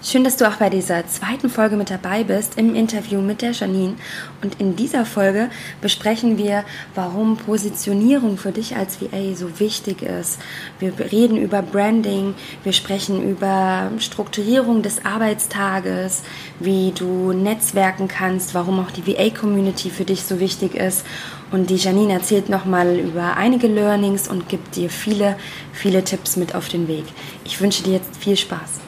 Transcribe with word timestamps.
Schön, 0.00 0.22
dass 0.22 0.36
du 0.36 0.46
auch 0.46 0.54
bei 0.54 0.70
dieser 0.70 1.08
zweiten 1.08 1.50
Folge 1.50 1.74
mit 1.74 1.90
dabei 1.90 2.22
bist 2.22 2.56
im 2.56 2.76
Interview 2.76 3.20
mit 3.20 3.42
der 3.42 3.50
Janine. 3.50 3.96
Und 4.44 4.60
in 4.60 4.76
dieser 4.76 5.04
Folge 5.04 5.50
besprechen 5.80 6.38
wir, 6.38 6.62
warum 6.94 7.36
Positionierung 7.36 8.38
für 8.38 8.52
dich 8.52 8.76
als 8.76 9.00
VA 9.00 9.34
so 9.34 9.58
wichtig 9.58 10.02
ist. 10.02 10.38
Wir 10.78 10.92
reden 11.10 11.36
über 11.36 11.62
Branding, 11.62 12.36
wir 12.62 12.72
sprechen 12.72 13.28
über 13.28 13.90
Strukturierung 13.98 14.82
des 14.82 15.04
Arbeitstages, 15.04 16.22
wie 16.60 16.92
du 16.92 17.32
netzwerken 17.32 18.06
kannst, 18.06 18.54
warum 18.54 18.78
auch 18.78 18.92
die 18.92 19.04
VA-Community 19.04 19.90
für 19.90 20.04
dich 20.04 20.22
so 20.22 20.38
wichtig 20.38 20.76
ist. 20.76 21.04
Und 21.50 21.70
die 21.70 21.76
Janine 21.76 22.12
erzählt 22.12 22.48
nochmal 22.48 23.00
über 23.00 23.36
einige 23.36 23.66
Learnings 23.66 24.28
und 24.28 24.48
gibt 24.48 24.76
dir 24.76 24.90
viele, 24.90 25.36
viele 25.72 26.04
Tipps 26.04 26.36
mit 26.36 26.54
auf 26.54 26.68
den 26.68 26.86
Weg. 26.86 27.04
Ich 27.42 27.60
wünsche 27.60 27.82
dir 27.82 27.94
jetzt 27.94 28.16
viel 28.16 28.36
Spaß. 28.36 28.87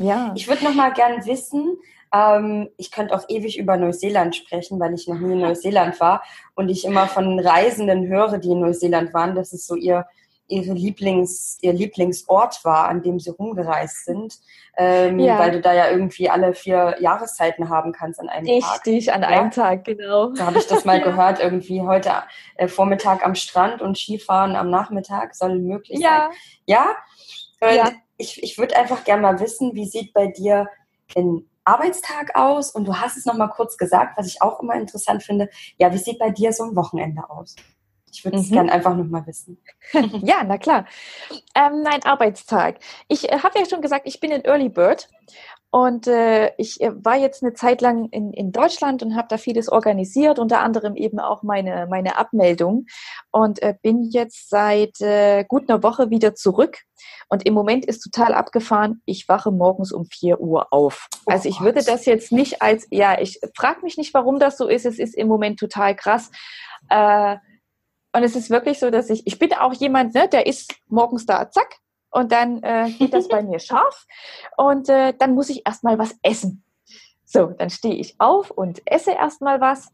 Ja. 0.00 0.32
Ich 0.34 0.48
würde 0.48 0.64
noch 0.64 0.74
mal 0.74 0.92
gern 0.92 1.24
wissen, 1.26 1.78
ähm, 2.12 2.70
ich 2.76 2.90
könnte 2.90 3.14
auch 3.14 3.24
ewig 3.28 3.58
über 3.58 3.76
Neuseeland 3.76 4.34
sprechen, 4.34 4.80
weil 4.80 4.94
ich 4.94 5.06
noch 5.06 5.18
nie 5.18 5.34
in 5.34 5.40
Neuseeland 5.40 6.00
war 6.00 6.22
und 6.54 6.68
ich 6.68 6.84
immer 6.84 7.06
von 7.06 7.38
Reisenden 7.38 8.08
höre, 8.08 8.38
die 8.38 8.50
in 8.50 8.60
Neuseeland 8.60 9.14
waren, 9.14 9.34
dass 9.34 9.52
es 9.52 9.66
so 9.66 9.76
ihr 9.76 10.06
ihre 10.48 10.72
Lieblings, 10.72 11.58
ihr 11.60 11.72
Lieblingsort 11.72 12.64
war, 12.64 12.88
an 12.88 13.02
dem 13.02 13.20
sie 13.20 13.30
rumgereist 13.30 14.04
sind, 14.04 14.34
ähm, 14.76 15.20
ja. 15.20 15.38
weil 15.38 15.52
du 15.52 15.60
da 15.60 15.72
ja 15.72 15.90
irgendwie 15.90 16.28
alle 16.28 16.54
vier 16.54 16.96
Jahreszeiten 16.98 17.68
haben 17.68 17.92
kannst 17.92 18.18
an 18.18 18.28
einem 18.28 18.46
Richtig, 18.46 18.64
Tag. 18.64 18.86
Richtig, 18.86 19.12
an 19.12 19.22
ja? 19.22 19.28
einem 19.28 19.52
Tag, 19.52 19.84
genau. 19.84 20.34
So 20.34 20.44
habe 20.44 20.58
ich 20.58 20.66
das 20.66 20.84
mal 20.84 21.00
gehört, 21.04 21.38
irgendwie 21.38 21.82
heute 21.82 22.10
äh, 22.56 22.66
Vormittag 22.66 23.24
am 23.24 23.36
Strand 23.36 23.80
und 23.80 23.96
Skifahren 23.96 24.56
am 24.56 24.70
Nachmittag 24.70 25.36
soll 25.36 25.56
möglich 25.56 26.00
ja. 26.00 26.30
sein. 26.30 26.38
Ja? 26.66 26.86
Und 27.60 27.76
ja 27.76 27.92
ich, 28.20 28.42
ich 28.42 28.58
würde 28.58 28.76
einfach 28.76 29.04
gerne 29.04 29.22
mal 29.22 29.40
wissen, 29.40 29.74
wie 29.74 29.86
sieht 29.86 30.12
bei 30.12 30.26
dir 30.26 30.68
ein 31.16 31.46
Arbeitstag 31.64 32.34
aus? 32.34 32.70
Und 32.70 32.84
du 32.86 32.96
hast 32.96 33.16
es 33.16 33.26
noch 33.26 33.36
mal 33.36 33.48
kurz 33.48 33.76
gesagt, 33.76 34.16
was 34.16 34.26
ich 34.26 34.42
auch 34.42 34.60
immer 34.60 34.74
interessant 34.74 35.22
finde. 35.22 35.48
Ja, 35.78 35.92
wie 35.92 35.98
sieht 35.98 36.18
bei 36.18 36.30
dir 36.30 36.52
so 36.52 36.64
ein 36.64 36.76
Wochenende 36.76 37.28
aus? 37.28 37.56
Ich 38.12 38.24
würde 38.24 38.38
es 38.38 38.50
mhm. 38.50 38.54
gerne 38.54 38.72
einfach 38.72 38.96
noch 38.96 39.06
mal 39.06 39.26
wissen. 39.26 39.58
ja, 40.22 40.42
na 40.44 40.58
klar. 40.58 40.86
Ähm, 41.54 41.82
mein 41.82 42.02
Arbeitstag. 42.04 42.78
Ich 43.08 43.30
äh, 43.30 43.38
habe 43.38 43.58
ja 43.58 43.66
schon 43.66 43.82
gesagt, 43.82 44.02
ich 44.06 44.20
bin 44.20 44.32
ein 44.32 44.44
Early 44.44 44.68
Bird 44.68 45.08
und 45.72 46.08
äh, 46.08 46.52
ich 46.56 46.80
äh, 46.80 46.92
war 47.04 47.16
jetzt 47.16 47.42
eine 47.42 47.54
Zeit 47.54 47.80
lang 47.80 48.08
in, 48.10 48.32
in 48.32 48.50
Deutschland 48.50 49.04
und 49.04 49.14
habe 49.14 49.28
da 49.30 49.38
vieles 49.38 49.68
organisiert, 49.68 50.40
unter 50.40 50.60
anderem 50.60 50.96
eben 50.96 51.20
auch 51.20 51.44
meine, 51.44 51.86
meine 51.88 52.18
Abmeldung. 52.18 52.86
Und 53.30 53.62
äh, 53.62 53.74
bin 53.80 54.02
jetzt 54.02 54.50
seit 54.50 55.00
äh, 55.00 55.44
gut 55.44 55.70
einer 55.70 55.82
Woche 55.84 56.10
wieder 56.10 56.34
zurück. 56.34 56.78
Und 57.28 57.46
im 57.46 57.54
Moment 57.54 57.86
ist 57.86 58.00
total 58.00 58.34
abgefahren, 58.34 59.00
ich 59.04 59.28
wache 59.28 59.52
morgens 59.52 59.92
um 59.92 60.06
4 60.06 60.40
Uhr 60.40 60.72
auf. 60.72 61.06
Oh 61.24 61.30
also 61.30 61.48
ich 61.48 61.60
würde 61.60 61.84
das 61.84 62.04
jetzt 62.04 62.32
nicht 62.32 62.60
als, 62.62 62.88
ja, 62.90 63.20
ich 63.20 63.38
frage 63.56 63.82
mich 63.82 63.96
nicht, 63.96 64.12
warum 64.12 64.40
das 64.40 64.58
so 64.58 64.66
ist. 64.66 64.84
Es 64.84 64.98
ist 64.98 65.14
im 65.14 65.28
Moment 65.28 65.60
total 65.60 65.94
krass. 65.94 66.32
Äh, 66.88 67.36
und 68.12 68.22
es 68.22 68.36
ist 68.36 68.50
wirklich 68.50 68.78
so, 68.78 68.90
dass 68.90 69.10
ich, 69.10 69.26
ich 69.26 69.38
bin 69.38 69.52
auch 69.54 69.72
jemand, 69.72 70.14
ne, 70.14 70.28
der 70.28 70.46
ist 70.46 70.74
morgens 70.88 71.26
da, 71.26 71.50
zack, 71.50 71.76
und 72.10 72.32
dann 72.32 72.62
äh, 72.62 72.90
geht 72.90 73.14
das 73.14 73.28
bei 73.28 73.42
mir 73.42 73.58
scharf 73.60 74.06
und 74.56 74.88
äh, 74.88 75.14
dann 75.16 75.34
muss 75.34 75.48
ich 75.48 75.66
erstmal 75.66 75.98
was 75.98 76.16
essen. 76.22 76.64
So, 77.24 77.46
dann 77.46 77.70
stehe 77.70 77.94
ich 77.94 78.16
auf 78.18 78.50
und 78.50 78.82
esse 78.86 79.12
erstmal 79.12 79.60
was. 79.60 79.92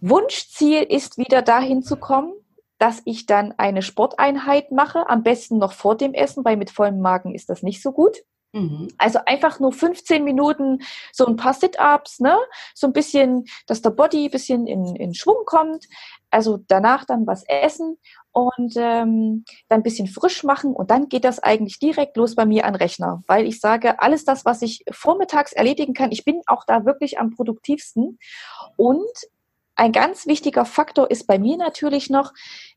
Wunschziel 0.00 0.82
ist 0.82 1.18
wieder 1.18 1.42
dahin 1.42 1.82
zu 1.82 1.96
kommen, 1.96 2.32
dass 2.78 3.02
ich 3.04 3.26
dann 3.26 3.52
eine 3.58 3.82
Sporteinheit 3.82 4.70
mache, 4.70 5.08
am 5.08 5.22
besten 5.22 5.58
noch 5.58 5.72
vor 5.72 5.96
dem 5.96 6.14
Essen, 6.14 6.44
weil 6.44 6.56
mit 6.56 6.70
vollem 6.70 7.00
Magen 7.00 7.34
ist 7.34 7.50
das 7.50 7.62
nicht 7.62 7.82
so 7.82 7.92
gut. 7.92 8.18
Mhm. 8.52 8.88
Also 8.98 9.18
einfach 9.24 9.60
nur 9.60 9.72
15 9.72 10.22
Minuten 10.24 10.80
so 11.12 11.26
ein 11.26 11.36
paar 11.36 11.54
Sit-ups, 11.54 12.20
ne? 12.20 12.36
So 12.74 12.86
ein 12.86 12.92
bisschen, 12.92 13.44
dass 13.66 13.80
der 13.80 13.90
Body 13.90 14.26
ein 14.26 14.30
bisschen 14.30 14.66
in, 14.66 14.94
in 14.96 15.14
Schwung 15.14 15.44
kommt. 15.46 15.86
Also 16.30 16.58
danach 16.68 17.04
dann 17.04 17.26
was 17.26 17.44
essen 17.48 17.98
und 18.30 18.74
ähm, 18.76 19.44
dann 19.68 19.80
ein 19.80 19.82
bisschen 19.82 20.06
frisch 20.08 20.44
machen 20.44 20.72
und 20.72 20.90
dann 20.90 21.08
geht 21.08 21.24
das 21.24 21.38
eigentlich 21.38 21.78
direkt 21.78 22.16
los 22.16 22.34
bei 22.34 22.46
mir 22.46 22.64
an 22.64 22.74
Rechner, 22.74 23.22
weil 23.26 23.46
ich 23.46 23.60
sage, 23.60 24.00
alles 24.00 24.24
das, 24.24 24.44
was 24.44 24.62
ich 24.62 24.84
vormittags 24.90 25.52
erledigen 25.52 25.92
kann, 25.92 26.12
ich 26.12 26.24
bin 26.24 26.40
auch 26.46 26.64
da 26.66 26.86
wirklich 26.86 27.18
am 27.18 27.30
produktivsten 27.30 28.18
und 28.76 29.10
ein 29.74 29.92
ganz 29.92 30.26
wichtiger 30.26 30.64
Faktor 30.64 31.10
ist 31.10 31.26
bei 31.26 31.38
mir 31.38 31.56
natürlich 31.56 32.10
noch, 32.10 32.32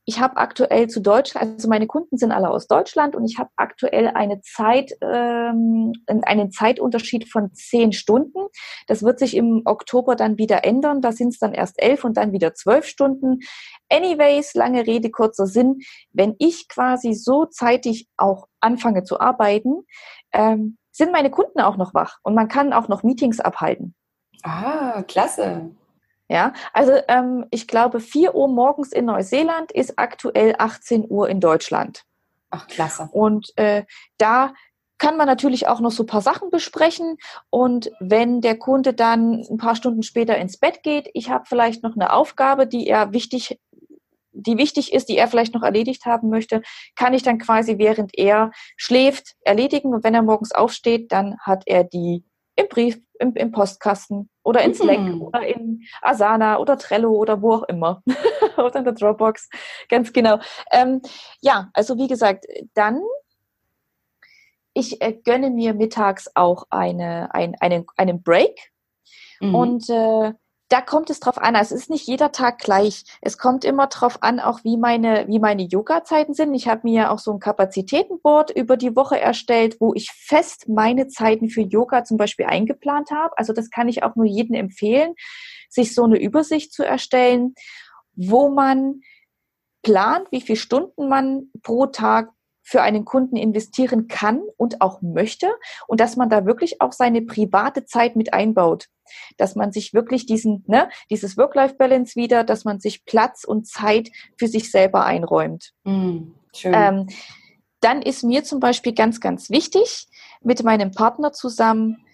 ich 0.06 0.20
habe 0.20 0.38
aktuell 0.38 0.88
zu 0.88 1.02
Deutschland, 1.02 1.56
also 1.56 1.68
meine 1.68 1.88
Kunden 1.88 2.18
sind 2.18 2.32
alle 2.32 2.50
aus 2.50 2.68
Deutschland 2.68 3.16
und 3.16 3.26
ich 3.26 3.40
habe 3.40 3.50
aktuell 3.56 4.08
eine 4.08 4.40
Zeit, 4.42 4.92
ähm, 5.02 5.94
einen 6.08 6.52
Zeitunterschied 6.52 7.30
von 7.30 7.54
zehn 7.54 7.92
Stunden. 7.92 8.48
Das 8.88 9.04
wird 9.04 9.20
sich 9.20 9.36
im 9.36 9.64
Oktober 9.66 10.16
dann 10.16 10.38
wieder 10.38 10.64
ändern. 10.64 11.02
Da 11.02 11.12
sind 11.12 11.30
es 11.30 11.40
dann 11.40 11.54
erst 11.54 11.82
elf 11.82 12.04
und 12.06 12.18
dann 12.18 12.32
wieder 12.32 12.54
zwölf 12.54 12.86
Stunden. 12.86 13.40
Anyways, 13.90 14.54
lange 14.54 14.86
Rede, 14.86 15.10
kurzer 15.10 15.48
Sinn. 15.48 15.80
Wenn 16.14 16.36
ich 16.38 16.68
quasi 16.70 17.14
so 17.14 17.46
zeitig 17.46 18.08
auch 18.16 18.48
anfange 18.60 19.04
zu 19.04 19.20
arbeiten, 19.20 19.86
ähm, 20.34 20.78
sind 20.92 21.12
meine 21.12 21.32
Kunden 21.32 21.60
auch 21.60 21.78
noch 21.78 21.94
wach 21.94 22.20
und 22.24 22.36
man 22.36 22.48
kann 22.48 22.74
auch 22.74 22.88
noch 22.88 23.04
Meetings 23.04 23.40
abhalten. 23.40 23.96
Ah, 24.44 25.04
klasse. 25.04 25.72
Ja, 26.28 26.54
also 26.74 26.94
ähm, 27.08 27.46
ich 27.52 27.68
glaube, 27.68 28.00
4 28.00 28.34
Uhr 28.34 28.48
morgens 28.48 28.92
in 28.92 29.06
Neuseeland 29.06 29.72
ist 29.72 30.00
aktuell 30.00 30.56
18 30.58 31.06
Uhr 31.08 31.30
in 31.30 31.40
Deutschland. 31.40 32.04
Ach, 32.50 32.68
klasse. 32.68 33.10
Und 33.12 33.52
äh, 33.58 33.84
da 34.18 34.54
kann 34.98 35.18
man 35.18 35.28
natürlich 35.28 35.68
auch 35.68 35.82
noch 35.82 35.92
so 35.92 36.04
ein 36.04 36.08
paar 36.08 36.22
Sachen 36.22 36.50
besprechen. 36.50 37.18
Und 37.50 37.92
wenn 38.00 38.42
der 38.42 38.58
Kunde 38.58 38.94
dann 38.94 39.46
ein 39.50 39.58
paar 39.58 39.76
Stunden 39.76 40.04
später 40.04 40.38
ins 40.38 40.58
Bett 40.58 40.84
geht, 40.84 41.10
ich 41.14 41.30
habe 41.30 41.46
vielleicht 41.48 41.84
noch 41.84 41.96
eine 41.96 42.14
Aufgabe, 42.14 42.66
die 42.66 42.88
er 42.88 43.12
wichtig, 43.14 43.60
die 44.32 44.58
wichtig 44.58 44.94
ist, 44.94 45.10
die 45.10 45.18
er 45.18 45.28
vielleicht 45.28 45.54
noch 45.54 45.64
erledigt 45.64 46.06
haben 46.06 46.30
möchte, 46.30 46.62
kann 46.96 47.14
ich 47.14 47.24
dann 47.24 47.40
quasi 47.40 47.78
während 47.78 48.18
er 48.18 48.52
schläft 48.78 49.36
erledigen. 49.42 49.94
Und 49.94 50.04
wenn 50.04 50.16
er 50.16 50.24
morgens 50.24 50.54
aufsteht, 50.54 51.12
dann 51.12 51.38
hat 51.40 51.64
er 51.66 51.84
die 51.84 52.24
im 52.56 52.68
Brief, 52.70 53.00
im, 53.20 53.34
im 53.36 53.52
Postkasten 53.52 54.30
oder 54.44 54.62
in 54.62 54.74
Slack 54.74 55.00
mhm. 55.00 55.22
oder 55.22 55.46
in 55.46 55.84
Asana 56.02 56.58
oder 56.60 56.78
Trello 56.78 57.12
oder 57.12 57.42
wo 57.42 57.54
auch 57.54 57.64
immer. 57.64 58.04
oder 58.58 58.76
in 58.76 58.86
der 58.86 58.94
Dropbox. 58.94 59.50
Ganz 59.90 60.14
genau. 60.14 60.40
Ähm, 60.72 61.02
ja, 61.42 61.70
also 61.74 61.98
wie 61.98 62.08
gesagt, 62.08 62.46
dann 62.74 63.02
ich 64.76 65.02
äh, 65.02 65.14
gönne 65.14 65.50
mir 65.50 65.74
mittags 65.74 66.30
auch 66.36 66.66
eine, 66.70 67.34
ein, 67.34 67.56
einen, 67.60 67.86
einen 67.96 68.22
Break. 68.22 68.72
Mhm. 69.40 69.56
Und 69.56 69.90
äh, 69.90 70.34
da 70.70 70.82
kommt 70.82 71.10
es 71.10 71.20
drauf 71.20 71.38
an. 71.38 71.56
Also 71.56 71.76
es 71.76 71.82
ist 71.82 71.90
nicht 71.90 72.08
jeder 72.08 72.32
Tag 72.32 72.58
gleich. 72.58 73.04
Es 73.22 73.38
kommt 73.38 73.66
immer 73.66 73.88
drauf 73.88 74.24
an, 74.24 74.40
auch 74.40 74.64
wie 74.64 74.78
meine, 74.78 75.28
wie 75.28 75.40
meine 75.40 75.64
Yoga-Zeiten 75.64 76.34
sind. 76.34 76.54
Ich 76.56 76.68
habe 76.68 76.82
mir 76.84 76.94
ja 76.94 77.12
auch 77.12 77.20
so 77.20 77.32
ein 77.32 77.40
Kapazitätenboard 77.40 78.50
über 78.52 78.76
die 78.76 78.96
Woche 78.96 79.20
erstellt, 79.20 79.78
wo 79.80 79.94
ich 79.94 80.12
fest 80.12 80.68
meine 80.68 81.08
Zeiten 81.08 81.50
für 81.50 81.62
Yoga 81.62 82.04
zum 82.04 82.18
Beispiel 82.18 82.48
eingeplant 82.48 83.12
habe. 83.12 83.38
Also 83.38 83.54
das 83.54 83.70
kann 83.70 83.88
ich 83.88 84.04
auch 84.04 84.16
nur 84.16 84.26
jedem 84.26 84.56
empfehlen, 84.56 85.14
sich 85.70 85.94
so 85.94 86.04
eine 86.04 86.20
Übersicht 86.20 86.74
zu 86.74 86.84
erstellen, 86.84 87.54
wo 88.16 88.50
man 88.50 89.02
plant, 89.84 90.28
wie 90.32 90.42
viele 90.42 90.58
Stunden 90.58 91.10
man 91.10 91.52
pro 91.62 91.86
Tag 91.86 92.32
für 92.64 92.82
einen 92.82 93.06
Kunden 93.06 93.36
investieren 93.36 94.08
kann 94.08 94.42
und 94.58 94.82
auch 94.82 95.04
möchte 95.04 95.54
und 95.86 96.00
dass 96.00 96.16
man 96.16 96.32
da 96.32 96.48
wirklich 96.48 96.82
auch 96.82 96.92
seine 96.92 97.22
private 97.22 97.86
Zeit 97.86 98.16
mit 98.16 98.34
einbaut, 98.34 98.88
dass 99.38 99.56
man 99.56 99.72
sich 99.72 99.94
wirklich 99.94 100.26
diesen, 100.26 100.64
ne, 100.68 100.90
dieses 101.10 101.38
Work-Life-Balance 101.38 102.16
wieder, 102.16 102.44
dass 102.44 102.66
man 102.66 102.80
sich 102.80 103.06
Platz 103.06 103.44
und 103.44 103.68
Zeit 103.68 104.10
für 104.38 104.48
sich 104.48 104.72
selber 104.72 105.06
einräumt. 105.06 105.74
Mm, 105.84 106.32
schön. 106.54 106.74
Ähm, 106.74 107.08
dann 107.82 108.02
ist 108.02 108.24
mir 108.24 108.44
zum 108.44 108.60
Beispiel 108.60 108.94
ganz, 108.94 109.20
ganz 109.20 109.50
wichtig, 109.50 110.08
mit 110.42 110.64
meinem 110.64 110.92
Partner 110.92 111.34
zusammen 111.34 112.06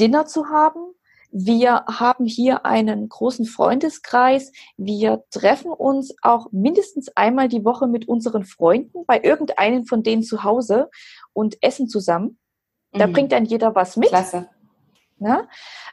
Dinner 0.00 0.26
zu 0.26 0.48
haben. 0.48 0.94
Wir 1.30 1.84
haben 1.86 2.24
hier 2.24 2.66
einen 2.66 3.08
großen 3.08 3.44
Freundeskreis. 3.44 4.50
Wir 4.76 5.22
treffen 5.30 5.70
uns 5.70 6.14
auch 6.22 6.50
mindestens 6.50 7.08
einmal 7.16 7.48
die 7.48 7.64
Woche 7.64 7.86
mit 7.86 8.08
unseren 8.08 8.44
Freunden 8.44 9.04
bei 9.06 9.20
irgendeinem 9.22 9.86
von 9.86 10.02
denen 10.02 10.24
zu 10.24 10.42
Hause 10.42 10.90
und 11.32 11.62
essen 11.62 11.88
zusammen. 11.88 12.38
Da 12.92 13.06
mhm. 13.06 13.12
bringt 13.12 13.32
dann 13.32 13.44
jeder 13.44 13.74
was 13.74 13.96
mit. 13.96 14.08
Klasse. 14.08 14.48
Na? 15.20 15.48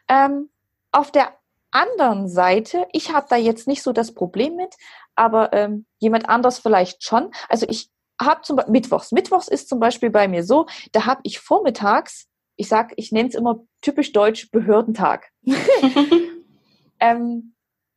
Ähm, 0.07 0.49
auf 0.91 1.11
der 1.11 1.37
anderen 1.71 2.27
Seite, 2.29 2.87
ich 2.91 3.13
habe 3.13 3.27
da 3.29 3.35
jetzt 3.35 3.67
nicht 3.67 3.83
so 3.83 3.91
das 3.91 4.13
Problem 4.13 4.55
mit, 4.55 4.73
aber 5.15 5.53
ähm, 5.53 5.85
jemand 5.99 6.29
anders 6.29 6.59
vielleicht 6.59 7.03
schon. 7.03 7.31
Also 7.49 7.67
ich 7.69 7.89
habe 8.19 8.41
zum 8.41 8.55
Beispiel 8.55 8.71
Mittwochs. 8.71 9.11
Mittwochs 9.11 9.47
ist 9.47 9.69
zum 9.69 9.79
Beispiel 9.79 10.09
bei 10.09 10.27
mir 10.27 10.43
so, 10.43 10.65
da 10.91 11.05
habe 11.05 11.21
ich 11.23 11.39
vormittags, 11.39 12.27
ich 12.55 12.67
sag, 12.67 12.93
ich 12.95 13.11
nenne 13.11 13.29
es 13.29 13.35
immer 13.35 13.63
typisch 13.81 14.11
deutsch 14.13 14.49
Behördentag. 14.49 15.29
ähm, 16.99 17.53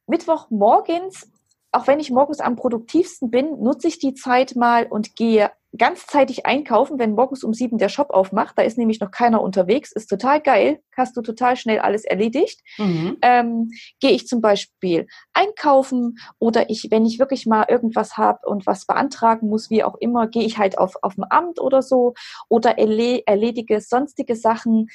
Mittwoch 0.07 0.51
morgens, 0.51 1.31
auch 1.73 1.87
wenn 1.87 2.01
ich 2.01 2.11
morgens 2.11 2.41
am 2.41 2.57
produktivsten 2.57 3.31
bin, 3.31 3.63
nutze 3.63 3.89
ich 3.89 3.99
die 3.99 4.15
Zeit 4.15 4.57
mal 4.57 4.87
und 4.87 5.17
gehe 5.17 5.53
ganzzeitig 5.77 6.47
einkaufen, 6.47 6.99
wenn 6.99 7.15
morgens 7.15 7.45
um 7.45 7.55
sieben 7.55 7.79
der 7.79 7.89
Shop 7.89 8.11
aufmacht. 8.11 8.59
Da 8.59 8.63
ist 8.63 8.77
nämlich 8.77 9.01
noch 9.01 9.11
keiner 9.11 9.41
unterwegs. 9.41 9.93
Ist 9.93 10.09
total 10.09 10.41
geil. 10.41 10.81
Hast 10.97 11.17
du 11.17 11.23
total 11.23 11.57
schnell 11.57 11.79
alles 11.79 12.05
erledigt. 12.05 12.61
Mhm. 12.79 13.19
Ähm, 13.23 13.71
Gehe 14.01 14.11
ich 14.11 14.27
zum 14.27 14.41
Beispiel 14.41 15.07
einkaufen 15.33 16.19
oder 16.39 16.71
ich, 16.71 16.89
wenn 16.91 17.07
ich 17.07 17.19
wirklich 17.19 17.47
mal 17.47 17.67
irgendwas 17.69 18.17
habe 18.17 18.49
und 18.49 18.67
was 18.67 18.87
beantragen 18.87 19.49
muss, 19.49 19.71
wie 19.71 19.85
auch 19.85 19.97
immer, 20.01 20.27
gehe 20.27 20.45
ich 20.45 20.59
halt 20.59 20.79
auf, 20.79 20.97
auf 21.03 21.15
dem 21.15 21.25
Amt 21.25 21.61
oder 21.61 21.83
so 21.83 22.15
oder 22.49 22.79
erledige 22.79 23.81
sonstige 23.81 24.37
Sachen 24.37 24.89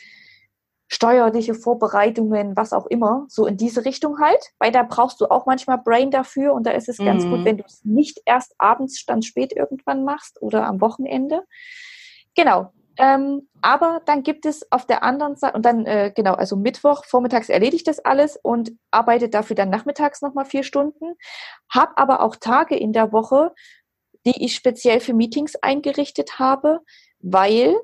steuerliche 0.87 1.55
Vorbereitungen, 1.55 2.55
was 2.55 2.71
auch 2.71 2.85
immer, 2.85 3.25
so 3.27 3.47
in 3.47 3.57
diese 3.57 3.85
Richtung 3.85 4.19
halt, 4.19 4.51
weil 4.59 4.71
da 4.71 4.83
brauchst 4.83 5.19
du 5.19 5.25
auch 5.25 5.45
manchmal 5.45 5.79
Brain 5.79 6.11
dafür 6.11 6.53
und 6.53 6.65
da 6.65 6.71
ist 6.71 6.89
es 6.89 6.97
ganz 6.97 7.23
mhm. 7.25 7.31
gut, 7.31 7.45
wenn 7.45 7.57
du 7.57 7.63
es 7.65 7.83
nicht 7.83 8.21
erst 8.25 8.53
abends 8.59 9.03
dann 9.05 9.23
spät 9.23 9.51
irgendwann 9.55 10.03
machst 10.03 10.41
oder 10.41 10.65
am 10.65 10.81
Wochenende. 10.81 11.43
Genau. 12.35 12.71
Ähm, 12.97 13.49
aber 13.61 14.01
dann 14.05 14.23
gibt 14.23 14.45
es 14.45 14.71
auf 14.71 14.85
der 14.85 15.03
anderen 15.03 15.35
Seite, 15.35 15.55
und 15.55 15.65
dann, 15.65 15.85
äh, 15.85 16.13
genau, 16.15 16.33
also 16.33 16.55
Mittwoch, 16.55 17.03
vormittags 17.03 17.49
erledige 17.49 17.77
ich 17.77 17.83
das 17.83 17.99
alles 17.99 18.37
und 18.41 18.71
arbeite 18.89 19.27
dafür 19.27 19.55
dann 19.55 19.69
nachmittags 19.69 20.21
nochmal 20.21 20.45
vier 20.45 20.63
Stunden, 20.63 21.15
habe 21.69 21.97
aber 21.97 22.21
auch 22.21 22.37
Tage 22.37 22.77
in 22.77 22.93
der 22.93 23.11
Woche, 23.11 23.53
die 24.25 24.45
ich 24.45 24.55
speziell 24.55 25.01
für 25.01 25.13
Meetings 25.13 25.55
eingerichtet 25.57 26.39
habe, 26.39 26.79
weil 27.19 27.75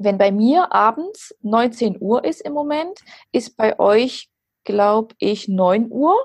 wenn 0.00 0.16
bei 0.16 0.32
mir 0.32 0.72
abends 0.72 1.34
19 1.42 1.98
Uhr 2.00 2.24
ist 2.24 2.40
im 2.40 2.54
Moment, 2.54 3.00
ist 3.32 3.56
bei 3.56 3.78
euch, 3.78 4.30
glaube 4.64 5.14
ich, 5.18 5.46
9 5.46 5.88
Uhr. 5.90 6.16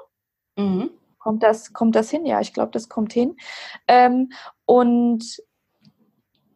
Mhm. 0.56 0.92
Kommt, 1.20 1.44
das, 1.44 1.74
kommt 1.74 1.96
das 1.96 2.10
hin? 2.10 2.26
Ja, 2.26 2.40
ich 2.40 2.54
glaube, 2.54 2.72
das 2.72 2.88
kommt 2.88 3.12
hin. 3.12 3.36
Ähm, 3.88 4.32
und 4.66 5.42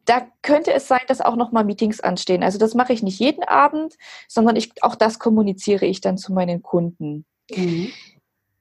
da 0.05 0.27
könnte 0.41 0.73
es 0.73 0.87
sein, 0.87 1.01
dass 1.07 1.19
auch 1.19 1.35
nochmal 1.35 1.65
Meetings 1.65 1.99
anstehen. 1.99 2.41
Also 2.41 2.57
das 2.57 2.73
mache 2.73 2.93
ich 2.93 3.03
nicht 3.03 3.19
jeden 3.19 3.43
Abend, 3.43 3.95
sondern 4.29 4.55
ich, 4.55 4.81
auch 4.81 4.95
das 4.95 5.19
kommuniziere 5.19 5.85
ich 5.85 5.99
dann 5.99 6.17
zu 6.17 6.31
meinen 6.31 6.61
Kunden. 6.63 7.25
Mhm. 7.51 7.91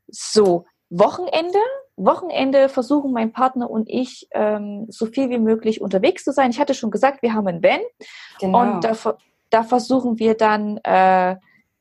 So, 0.09 0.65
Wochenende 0.91 1.59
Wochenende 1.99 2.69
versuchen 2.69 3.13
mein 3.13 3.33
Partner 3.33 3.69
und 3.69 3.89
ich 3.89 4.29
ähm, 4.33 4.87
so 4.89 5.07
viel 5.07 5.31
wie 5.31 5.39
möglich 5.39 5.81
unterwegs 5.81 6.25
zu 6.25 6.33
sein. 6.33 6.51
Ich 6.51 6.61
hatte 6.61 6.75
schon 6.75 6.91
gesagt, 6.91 7.23
wir 7.23 7.35
haben 7.35 7.47
einen 7.47 7.63
Van 7.63 7.81
genau. 8.41 8.61
und 8.61 8.85
da, 8.85 8.97
da, 9.51 9.63
versuchen 9.65 10.19
wir 10.19 10.35
dann, 10.35 10.79
äh, 10.79 11.37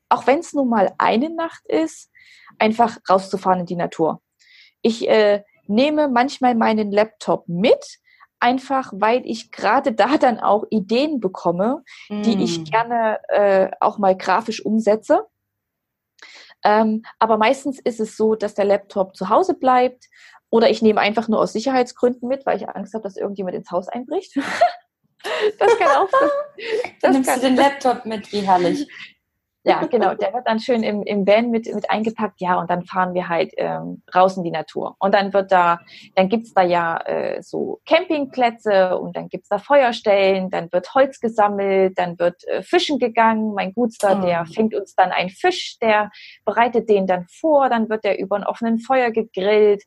auch 0.08 0.26
wenn 0.26 0.40
es 0.40 0.52
nun 0.52 0.68
mal 0.68 0.92
eine 0.98 1.30
Nacht 1.30 1.64
ist, 1.66 2.10
einfach 2.58 2.98
rauszufahren 3.08 3.60
in 3.60 3.66
die 3.66 3.76
Natur. 3.76 4.20
Ich 4.82 5.08
äh, 5.08 5.42
nehme 5.66 6.08
manchmal 6.08 6.54
meinen 6.54 6.90
Laptop 6.90 7.48
mit, 7.48 7.98
einfach 8.40 8.92
weil 8.94 9.22
ich 9.24 9.50
gerade 9.50 9.92
da 9.92 10.16
dann 10.18 10.40
auch 10.40 10.64
Ideen 10.70 11.20
bekomme, 11.20 11.82
mm. 12.08 12.22
die 12.22 12.42
ich 12.42 12.60
mm. 12.60 12.64
gerne 12.64 13.18
äh, 13.28 13.70
auch 13.80 13.98
mal 13.98 14.16
grafisch 14.16 14.64
umsetze. 14.64 15.26
Ähm, 16.64 17.02
aber 17.18 17.38
meistens 17.38 17.78
ist 17.80 18.00
es 18.00 18.16
so, 18.16 18.34
dass 18.34 18.54
der 18.54 18.64
Laptop 18.64 19.16
zu 19.16 19.28
Hause 19.28 19.54
bleibt 19.54 20.06
oder 20.50 20.70
ich 20.70 20.82
nehme 20.82 21.00
einfach 21.00 21.28
nur 21.28 21.40
aus 21.40 21.52
Sicherheitsgründen 21.52 22.28
mit, 22.28 22.46
weil 22.46 22.56
ich 22.56 22.68
Angst 22.68 22.94
habe, 22.94 23.02
dass 23.02 23.16
irgendjemand 23.16 23.56
ins 23.56 23.70
Haus 23.70 23.88
einbricht. 23.88 24.36
das 25.58 25.78
kann 25.78 25.96
auch. 25.96 26.08
Das, 27.00 27.12
das 27.12 27.12
Nimmst 27.12 27.30
kann, 27.30 27.40
du 27.40 27.46
den 27.46 27.56
Laptop 27.56 28.04
mit, 28.04 28.32
wie 28.32 28.40
herrlich. 28.40 28.88
Ja, 29.68 29.86
genau. 29.86 30.14
Der 30.14 30.32
wird 30.32 30.46
dann 30.46 30.60
schön 30.60 30.82
im, 30.82 31.02
im 31.02 31.26
Van 31.26 31.50
mit, 31.50 31.72
mit 31.74 31.90
eingepackt. 31.90 32.40
Ja, 32.40 32.58
und 32.58 32.70
dann 32.70 32.84
fahren 32.84 33.14
wir 33.14 33.28
halt 33.28 33.52
ähm, 33.56 34.02
raus 34.14 34.36
in 34.36 34.44
die 34.44 34.50
Natur. 34.50 34.96
Und 34.98 35.14
dann 35.14 35.32
wird 35.32 35.52
da, 35.52 35.80
dann 36.14 36.28
gibt's 36.28 36.54
da 36.54 36.62
ja 36.62 36.96
äh, 36.98 37.42
so 37.42 37.80
Campingplätze 37.86 38.98
und 38.98 39.16
dann 39.16 39.28
gibt's 39.28 39.48
da 39.48 39.58
Feuerstellen, 39.58 40.50
dann 40.50 40.72
wird 40.72 40.94
Holz 40.94 41.20
gesammelt, 41.20 41.98
dann 41.98 42.18
wird 42.18 42.46
äh, 42.48 42.62
fischen 42.62 42.98
gegangen. 42.98 43.54
Mein 43.54 43.72
Gutster, 43.72 44.16
mhm. 44.16 44.22
der 44.22 44.46
fängt 44.46 44.74
uns 44.74 44.94
dann 44.94 45.10
einen 45.10 45.30
Fisch, 45.30 45.78
der 45.78 46.10
bereitet 46.44 46.88
den 46.88 47.06
dann 47.06 47.26
vor, 47.28 47.68
dann 47.68 47.88
wird 47.88 48.04
der 48.04 48.18
über 48.18 48.36
einen 48.36 48.46
offenen 48.46 48.78
Feuer 48.78 49.10
gegrillt. 49.10 49.82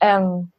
Ähm, 0.00 0.52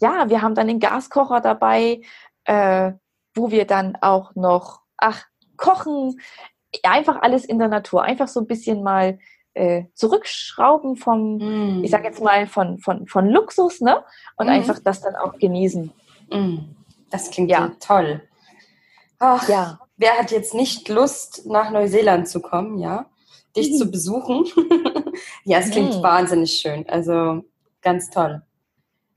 ja, 0.00 0.28
wir 0.28 0.42
haben 0.42 0.54
dann 0.54 0.68
den 0.68 0.80
Gaskocher 0.80 1.40
dabei, 1.40 2.00
äh, 2.44 2.92
wo 3.34 3.50
wir 3.50 3.66
dann 3.66 3.96
auch 4.00 4.34
noch, 4.34 4.80
ach, 4.96 5.26
kochen, 5.56 6.18
einfach 6.82 7.22
alles 7.22 7.44
in 7.44 7.58
der 7.58 7.68
Natur, 7.68 8.02
einfach 8.02 8.28
so 8.28 8.40
ein 8.40 8.46
bisschen 8.46 8.82
mal 8.82 9.18
äh, 9.54 9.84
zurückschrauben 9.94 10.96
vom, 10.96 11.38
mm. 11.80 11.84
ich 11.84 11.90
sag 11.90 12.04
jetzt 12.04 12.22
mal, 12.22 12.46
von, 12.46 12.78
von, 12.78 13.06
von 13.06 13.28
Luxus, 13.28 13.80
ne? 13.80 14.04
Und 14.36 14.46
mm. 14.46 14.50
einfach 14.50 14.78
das 14.78 15.00
dann 15.00 15.16
auch 15.16 15.38
genießen. 15.38 15.92
Mm. 16.30 16.58
Das 17.10 17.30
klingt 17.30 17.50
ja 17.50 17.72
toll. 17.80 18.22
Ach, 19.18 19.48
ja. 19.48 19.80
Wer 19.96 20.18
hat 20.18 20.30
jetzt 20.30 20.54
nicht 20.54 20.88
Lust, 20.88 21.46
nach 21.46 21.70
Neuseeland 21.70 22.28
zu 22.28 22.40
kommen, 22.40 22.78
ja? 22.78 23.06
Dich 23.56 23.76
zu 23.76 23.90
besuchen? 23.90 24.46
ja, 25.44 25.58
es 25.58 25.70
klingt 25.70 25.98
mm. 25.98 26.02
wahnsinnig 26.02 26.52
schön. 26.52 26.88
Also 26.88 27.42
ganz 27.82 28.10
toll. 28.10 28.42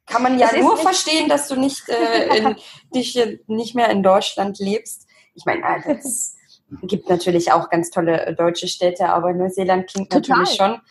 Kann 0.06 0.24
man 0.24 0.38
ja 0.38 0.50
nur 0.60 0.78
verstehen, 0.78 1.30
dass 1.30 1.48
du 1.48 1.56
nicht, 1.56 1.88
äh, 1.88 2.38
in, 2.38 2.56
dich 2.94 3.18
nicht 3.48 3.76
mehr 3.76 3.90
in 3.90 4.04
Deutschland 4.04 4.60
lebst. 4.60 5.08
Ich 5.36 5.46
meine, 5.46 5.62
das 5.86 6.36
gibt 6.84 7.10
natürlich 7.10 7.52
auch 7.52 7.70
ganz 7.70 7.90
tolle 7.90 8.26
äh, 8.26 8.36
deutsche 8.36 8.68
Städte, 8.68 9.10
aber 9.10 9.34
Neuseeland 9.34 9.90
klingt 9.90 10.12
Total. 10.12 10.40
natürlich 10.40 10.58
schon 10.58 10.82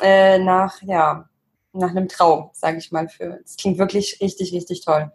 äh, 0.00 0.38
nach, 0.38 0.80
ja, 0.82 1.28
nach 1.72 1.90
einem 1.90 2.08
Traum, 2.08 2.50
sage 2.52 2.78
ich 2.78 2.92
mal. 2.92 3.08
es 3.44 3.56
klingt 3.56 3.78
wirklich 3.78 4.18
richtig, 4.20 4.52
richtig 4.52 4.84
toll. 4.84 5.10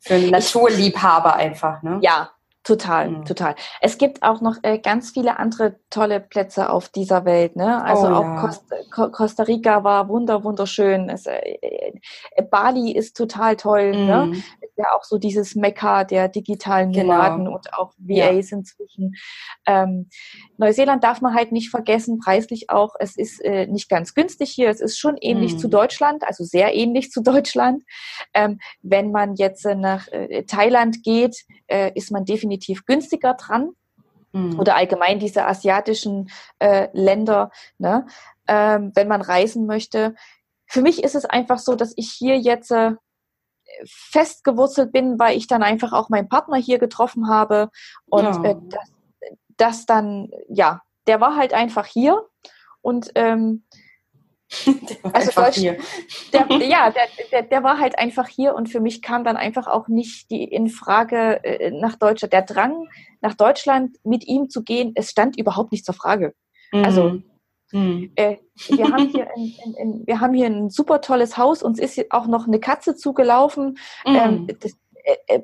Für 0.00 0.14
einen 0.14 0.30
Naturliebhaber 0.30 1.34
einfach, 1.36 1.82
ne? 1.82 1.98
Ja, 2.02 2.30
Total, 2.64 3.10
mhm. 3.10 3.24
total. 3.26 3.54
Es 3.82 3.98
gibt 3.98 4.22
auch 4.22 4.40
noch 4.40 4.56
äh, 4.62 4.78
ganz 4.78 5.10
viele 5.10 5.38
andere 5.38 5.76
tolle 5.90 6.18
Plätze 6.18 6.70
auf 6.70 6.88
dieser 6.88 7.26
Welt. 7.26 7.56
Ne? 7.56 7.84
Also 7.84 8.06
oh, 8.06 8.14
auch 8.14 8.22
ja. 8.22 8.40
Costa, 8.40 9.08
Costa, 9.08 9.42
Rica 9.42 9.84
war 9.84 10.08
wunder 10.08 10.44
wunderschön. 10.44 11.10
Es, 11.10 11.26
äh, 11.26 11.58
äh, 11.60 12.42
Bali 12.42 12.92
ist 12.92 13.18
total 13.18 13.56
toll. 13.56 13.90
Ne? 13.90 14.26
Mhm. 14.26 14.30
Ne? 14.32 14.42
ja 14.76 14.86
auch 14.96 15.04
so 15.04 15.18
dieses 15.18 15.54
Mekka 15.54 16.04
der 16.04 16.28
digitalen 16.28 16.92
genau. 16.92 17.14
Nomaden 17.14 17.44
genau. 17.44 17.56
und 17.56 17.74
auch 17.74 17.92
VAs 17.98 18.50
ja. 18.50 18.58
inzwischen. 18.58 19.14
Ähm, 19.66 20.08
Neuseeland 20.58 21.04
darf 21.04 21.20
man 21.20 21.34
halt 21.34 21.52
nicht 21.52 21.70
vergessen, 21.70 22.18
preislich 22.18 22.70
auch. 22.70 22.94
Es 22.98 23.16
ist 23.16 23.40
äh, 23.44 23.66
nicht 23.66 23.88
ganz 23.88 24.14
günstig 24.14 24.50
hier. 24.50 24.70
Es 24.70 24.80
ist 24.80 24.98
schon 24.98 25.16
ähnlich 25.20 25.54
mhm. 25.54 25.58
zu 25.58 25.68
Deutschland, 25.68 26.24
also 26.24 26.44
sehr 26.44 26.74
ähnlich 26.74 27.10
zu 27.10 27.22
Deutschland. 27.22 27.82
Ähm, 28.32 28.58
wenn 28.82 29.10
man 29.10 29.34
jetzt 29.36 29.64
äh, 29.64 29.74
nach 29.74 30.08
äh, 30.08 30.44
Thailand 30.44 31.02
geht, 31.02 31.44
ist 31.94 32.10
man 32.10 32.26
definitiv 32.26 32.53
günstiger 32.86 33.34
dran. 33.34 33.70
Mhm. 34.32 34.58
Oder 34.58 34.76
allgemein 34.76 35.18
diese 35.18 35.46
asiatischen 35.46 36.30
äh, 36.58 36.88
Länder, 36.92 37.50
ne? 37.78 38.06
ähm, 38.48 38.92
wenn 38.94 39.08
man 39.08 39.22
reisen 39.22 39.66
möchte. 39.66 40.14
Für 40.66 40.82
mich 40.82 41.04
ist 41.04 41.14
es 41.14 41.24
einfach 41.24 41.58
so, 41.58 41.74
dass 41.76 41.92
ich 41.96 42.10
hier 42.10 42.36
jetzt 42.38 42.70
äh, 42.70 42.92
festgewurzelt 43.86 44.92
bin, 44.92 45.18
weil 45.18 45.36
ich 45.36 45.46
dann 45.46 45.62
einfach 45.62 45.92
auch 45.92 46.08
meinen 46.08 46.28
Partner 46.28 46.56
hier 46.56 46.78
getroffen 46.78 47.28
habe 47.28 47.70
und 48.06 48.24
ja. 48.24 48.44
äh, 48.44 48.56
das, 48.68 48.92
das, 49.56 49.86
dann, 49.86 50.30
ja, 50.48 50.82
der 51.06 51.20
war 51.20 51.36
halt 51.36 51.54
einfach 51.54 51.86
hier 51.86 52.26
und 52.80 53.12
ähm, 53.14 53.64
also 55.12 55.40
Deutsch, 55.40 55.56
hier. 55.56 55.76
Der, 56.32 56.46
ja, 56.62 56.90
der, 56.90 57.02
der, 57.32 57.42
der 57.42 57.62
war 57.62 57.78
halt 57.78 57.98
einfach 57.98 58.28
hier 58.28 58.54
und 58.54 58.68
für 58.68 58.80
mich 58.80 59.02
kam 59.02 59.24
dann 59.24 59.36
einfach 59.36 59.66
auch 59.66 59.88
nicht 59.88 60.30
die 60.30 60.44
in 60.44 60.68
Frage 60.68 61.42
äh, 61.44 61.70
nach 61.70 61.96
Deutschland. 61.96 62.32
Der 62.32 62.42
Drang 62.42 62.88
nach 63.20 63.34
Deutschland 63.34 63.96
mit 64.04 64.26
ihm 64.26 64.50
zu 64.50 64.62
gehen, 64.62 64.92
es 64.94 65.10
stand 65.10 65.38
überhaupt 65.38 65.72
nicht 65.72 65.84
zur 65.84 65.94
Frage. 65.94 66.34
Also 66.72 67.10
mhm. 67.10 67.24
Mhm. 67.74 68.12
Äh, 68.14 68.36
wir, 68.68 68.88
haben 68.88 69.08
hier 69.08 69.28
ein, 69.34 69.54
ein, 69.64 69.74
ein, 69.80 70.02
wir 70.06 70.20
haben 70.20 70.32
hier 70.32 70.46
ein 70.46 70.70
super 70.70 71.00
tolles 71.00 71.36
Haus, 71.36 71.62
uns 71.62 71.80
ist 71.80 72.00
auch 72.10 72.28
noch 72.28 72.46
eine 72.46 72.60
Katze 72.60 72.94
zugelaufen. 72.94 73.78
Mhm. 74.06 74.14
Ähm, 74.14 74.46
das, 74.60 74.76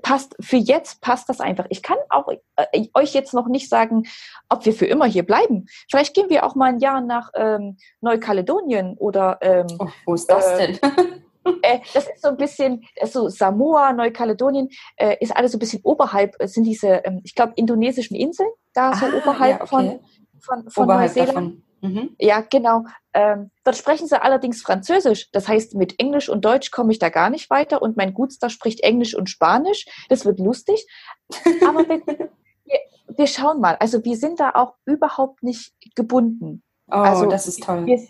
passt, 0.02 0.34
für 0.40 0.56
jetzt 0.56 1.00
passt 1.00 1.28
das 1.28 1.40
einfach. 1.40 1.66
Ich 1.68 1.82
kann 1.82 1.98
auch 2.08 2.28
äh, 2.28 2.86
euch 2.94 3.12
jetzt 3.14 3.34
noch 3.34 3.46
nicht 3.46 3.68
sagen, 3.68 4.04
ob 4.48 4.64
wir 4.64 4.72
für 4.72 4.86
immer 4.86 5.06
hier 5.06 5.24
bleiben. 5.24 5.66
Vielleicht 5.90 6.14
gehen 6.14 6.30
wir 6.30 6.44
auch 6.44 6.54
mal 6.54 6.70
ein 6.70 6.78
Jahr 6.78 7.00
nach 7.00 7.30
ähm, 7.34 7.76
Neukaledonien 8.00 8.96
oder 8.96 9.38
ähm, 9.42 9.66
oh, 9.78 9.88
wo 10.06 10.14
ist 10.14 10.30
das 10.30 10.56
denn? 10.56 10.78
äh, 11.62 11.80
das 11.94 12.08
ist 12.08 12.22
so 12.22 12.28
ein 12.28 12.36
bisschen, 12.36 12.84
so 13.04 13.28
Samoa, 13.28 13.92
Neukaledonien, 13.92 14.68
äh, 14.96 15.16
ist 15.20 15.36
alles 15.36 15.52
so 15.52 15.56
ein 15.56 15.60
bisschen 15.60 15.80
oberhalb, 15.82 16.36
sind 16.44 16.64
diese, 16.64 17.04
ähm, 17.04 17.20
ich 17.24 17.34
glaube, 17.34 17.52
indonesischen 17.56 18.16
Inseln, 18.16 18.50
da 18.74 18.94
so 18.94 19.06
ah, 19.06 19.12
oberhalb 19.16 19.58
ja, 19.58 19.62
okay. 19.62 19.68
von, 19.68 20.00
von, 20.40 20.70
von 20.70 20.86
Neuseeland. 20.88 21.62
Mhm. 21.80 22.14
Ja, 22.18 22.40
genau. 22.40 22.84
Ähm, 23.14 23.50
dort 23.64 23.76
sprechen 23.76 24.06
sie 24.06 24.20
allerdings 24.20 24.62
Französisch. 24.62 25.30
Das 25.32 25.48
heißt, 25.48 25.74
mit 25.74 25.98
Englisch 25.98 26.28
und 26.28 26.44
Deutsch 26.44 26.70
komme 26.70 26.92
ich 26.92 26.98
da 26.98 27.08
gar 27.08 27.30
nicht 27.30 27.50
weiter 27.50 27.82
und 27.82 27.96
mein 27.96 28.14
Gutster 28.14 28.50
spricht 28.50 28.80
Englisch 28.80 29.14
und 29.14 29.30
Spanisch. 29.30 29.86
Das 30.08 30.24
wird 30.24 30.38
lustig. 30.38 30.86
Aber 31.66 31.88
wir, 31.88 32.02
wir, 32.06 32.78
wir, 33.16 33.26
schauen 33.26 33.60
mal. 33.60 33.76
Also 33.76 34.04
wir 34.04 34.16
sind 34.16 34.40
da 34.40 34.50
auch 34.54 34.74
überhaupt 34.84 35.42
nicht 35.42 35.72
gebunden. 35.94 36.62
Oh, 36.90 36.96
also, 36.96 37.26
das 37.26 37.46
ist 37.46 37.62
toll. 37.62 37.86
Wir, 37.86 38.00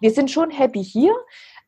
wir 0.00 0.10
sind 0.10 0.30
schon 0.30 0.50
happy 0.50 0.82
hier, 0.82 1.14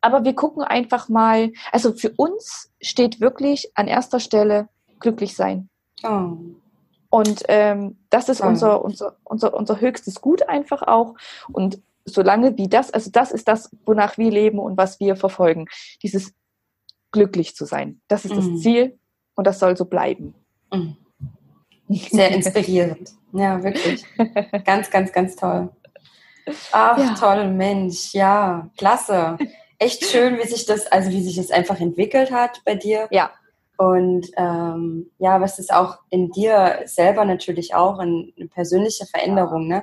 aber 0.00 0.24
wir 0.24 0.34
gucken 0.34 0.62
einfach 0.62 1.08
mal. 1.08 1.52
Also 1.70 1.92
für 1.92 2.12
uns 2.16 2.72
steht 2.80 3.20
wirklich 3.20 3.70
an 3.74 3.88
erster 3.88 4.20
Stelle 4.20 4.68
glücklich 4.98 5.36
sein. 5.36 5.68
Oh. 6.02 6.36
Und 7.12 7.42
ähm, 7.48 7.98
das 8.08 8.30
ist 8.30 8.40
unser, 8.40 8.82
unser, 8.82 9.16
unser, 9.24 9.52
unser 9.52 9.82
höchstes 9.82 10.22
Gut 10.22 10.48
einfach 10.48 10.80
auch. 10.80 11.14
Und 11.52 11.78
solange 12.06 12.56
wie 12.56 12.70
das, 12.70 12.90
also 12.90 13.10
das 13.10 13.32
ist 13.32 13.48
das, 13.48 13.68
wonach 13.84 14.16
wir 14.16 14.30
leben 14.30 14.58
und 14.58 14.78
was 14.78 14.98
wir 14.98 15.14
verfolgen. 15.14 15.66
Dieses 16.02 16.32
glücklich 17.10 17.54
zu 17.54 17.66
sein. 17.66 18.00
Das 18.08 18.24
ist 18.24 18.34
mhm. 18.34 18.54
das 18.54 18.62
Ziel 18.62 18.98
und 19.34 19.46
das 19.46 19.58
soll 19.58 19.76
so 19.76 19.84
bleiben. 19.84 20.34
Mhm. 20.72 20.96
Sehr 21.90 22.30
inspirierend. 22.30 23.10
ja, 23.34 23.62
wirklich. 23.62 24.06
Ganz, 24.64 24.90
ganz, 24.90 25.12
ganz 25.12 25.36
toll. 25.36 25.68
Ach, 26.72 26.96
ja. 26.96 27.14
toll, 27.14 27.50
Mensch. 27.50 28.14
Ja, 28.14 28.70
klasse. 28.78 29.36
Echt 29.78 30.06
schön, 30.06 30.38
wie 30.38 30.48
sich 30.48 30.64
das, 30.64 30.86
also 30.86 31.10
wie 31.10 31.22
sich 31.22 31.36
das 31.36 31.50
einfach 31.50 31.78
entwickelt 31.78 32.32
hat 32.32 32.62
bei 32.64 32.74
dir. 32.74 33.06
Ja. 33.10 33.32
Und 33.82 34.30
ähm, 34.36 35.10
ja, 35.18 35.40
was 35.40 35.58
ist 35.58 35.74
auch 35.74 35.98
in 36.08 36.30
dir 36.30 36.82
selber 36.84 37.24
natürlich 37.24 37.74
auch 37.74 37.98
eine 37.98 38.30
persönliche 38.54 39.06
Veränderung, 39.06 39.66
ne? 39.66 39.82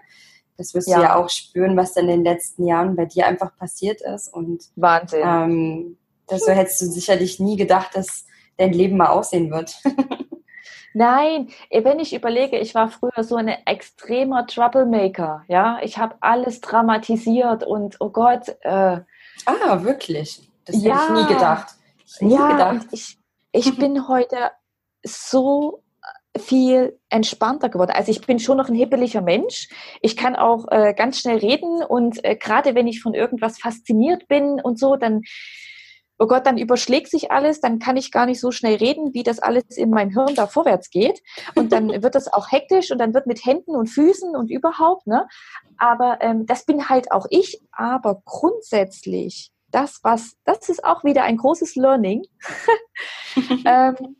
Das 0.56 0.74
wirst 0.74 0.88
ja. 0.88 0.98
du 0.98 1.03
ja 1.03 1.15
auch 1.15 1.29
spüren, 1.29 1.75
was 1.75 1.98
in 1.98 2.08
den 2.08 2.24
letzten 2.24 2.65
Jahren 2.65 2.96
bei 2.96 3.06
dir 3.06 3.27
einfach 3.27 3.58
passiert 3.58 4.00
ist. 4.01 4.34
Und 4.34 4.63
Wahnsinn. 4.77 5.22
Ähm, 5.25 5.98
so 6.29 6.51
hättest 6.51 6.79
du 6.79 6.86
sicherlich 6.86 7.41
nie 7.41 7.58
gedacht, 7.58 7.94
dass 7.94 8.25
dein 8.56 8.72
Leben 8.72 8.96
mal 8.96 9.08
aussehen 9.08 9.51
wird. 9.51 9.75
Nein, 10.94 11.50
wenn 11.70 12.00
ich 12.00 12.13
überlege, 12.13 12.58
ich 12.58 12.75
war 12.75 12.89
früher 12.89 13.24
so 13.24 13.36
ein 13.36 13.50
extremer 13.50 14.48
Troublemaker. 14.48 15.44
Ja, 15.50 15.79
ich 15.84 15.98
habe 15.98 16.15
alles 16.22 16.62
dramatisiert 16.62 17.65
und 17.65 17.98
oh 18.00 18.10
Gott. 18.10 18.48
Äh, 18.62 19.01
ah, 19.46 19.84
wirklich? 19.84 20.50
Das 20.63 20.82
ja, 20.82 21.01
hätte 21.01 21.20
ich 21.20 21.22
nie 21.22 21.34
gedacht. 21.34 21.75
Ich 22.06 22.22
nie 22.22 22.34
ja, 22.36 22.51
gedacht. 22.51 22.88
ich, 22.91 23.19
ich 23.51 23.77
bin 23.77 24.08
heute 24.08 24.51
so 25.03 25.84
viel 26.38 27.00
entspannter 27.10 27.70
geworden. 27.70 27.91
Also 27.91 28.12
ich 28.12 28.22
bin 28.22 28.39
schon 28.39 28.58
noch 28.58 28.70
ein 28.70 28.75
hippeliger 28.75 29.22
Mensch. 29.22 29.68
Ich 30.01 30.15
kann 30.15 30.36
auch 30.36 30.68
äh, 30.70 30.94
ganz 30.94 31.20
schnell 31.20 31.38
reden 31.38 31.84
und 31.84 32.24
äh, 32.24 32.36
gerade 32.36 32.75
wenn 32.75 32.88
ich 32.88 33.01
von 33.01 33.13
irgendwas 33.13 33.60
fasziniert 33.60 34.27
bin 34.27 34.62
und 34.62 34.79
so, 34.79 34.96
dann 34.96 35.22
oh 36.20 36.27
Gott, 36.27 36.46
dann 36.46 36.58
überschlägt 36.58 37.10
sich 37.10 37.32
alles, 37.32 37.62
dann 37.62 37.79
kann 37.79 37.96
ich 37.96 38.12
gar 38.12 38.25
nicht 38.25 38.41
so 38.41 38.51
schnell 38.51 38.75
reden, 38.75 39.13
wie 39.13 39.24
das 39.24 39.39
alles 39.39 39.77
in 39.77 39.89
meinem 39.89 40.12
Hirn 40.12 40.36
da 40.36 40.48
vorwärts 40.48 40.89
geht. 40.89 41.22
Und 41.56 41.72
dann 41.72 41.89
wird 42.03 42.13
das 42.13 42.32
auch 42.32 42.51
hektisch 42.51 42.91
und 42.91 42.98
dann 43.00 43.13
wird 43.13 43.25
mit 43.25 43.46
Händen 43.46 43.75
und 43.75 43.88
Füßen 43.88 44.36
und 44.36 44.51
überhaupt, 44.51 45.08
ne? 45.08 45.27
Aber 45.77 46.18
ähm, 46.20 46.46
das 46.46 46.65
bin 46.65 46.89
halt 46.89 47.12
auch 47.12 47.25
ich. 47.29 47.62
Aber 47.72 48.22
grundsätzlich 48.25 49.51
das, 49.72 50.00
was, 50.04 50.36
das 50.46 50.70
ist 50.70 50.84
auch 50.84 51.04
wieder 51.04 51.24
ein 51.24 51.38
großes 51.38 51.76
Learning. 51.76 52.26
ähm, 53.66 54.18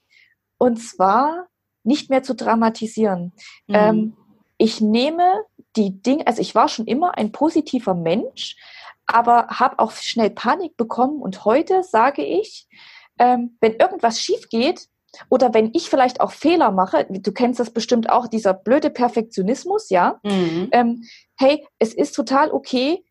und 0.58 0.78
zwar 0.78 1.48
nicht 1.84 2.10
mehr 2.10 2.24
zu 2.24 2.36
dramatisieren. 2.36 3.34
Mhm. 3.68 3.76
Ähm, 3.76 4.18
ich 4.58 4.82
nehme 4.82 5.44
die 5.76 6.02
Dinge, 6.02 6.28
also 6.28 6.42
ich 6.42 6.54
war 6.56 6.68
schon 6.68 6.86
immer 6.86 7.18
ein 7.18 7.32
positiver 7.32 7.94
Mensch, 7.96 8.58
aber 9.06 9.48
habe 9.48 9.80
auch 9.80 9.92
schnell 9.92 10.30
Panik 10.30 10.78
bekommen 10.78 11.22
und 11.22 11.46
heute 11.46 11.84
sage 11.84 12.24
ich, 12.24 12.68
ähm, 13.18 13.58
wenn 13.62 13.76
irgendwas 13.76 14.20
schief 14.20 14.50
geht 14.50 14.88
oder 15.30 15.54
wenn 15.54 15.72
ich 15.74 15.90
vielleicht 15.90 16.22
auch 16.22 16.32
Fehler 16.32 16.72
mache, 16.72 17.08
du 17.10 17.32
kennst 17.32 17.60
das 17.60 17.72
bestimmt 17.72 18.10
auch, 18.10 18.28
dieser 18.28 18.54
blöde 18.54 18.90
Perfektionismus, 18.90 19.90
ja, 19.90 20.20
mhm. 20.24 20.70
ähm, 20.72 21.04
hey, 21.38 21.66
es 21.80 21.94
ist 21.94 22.12
total 22.12 22.52
okay, 22.52 23.04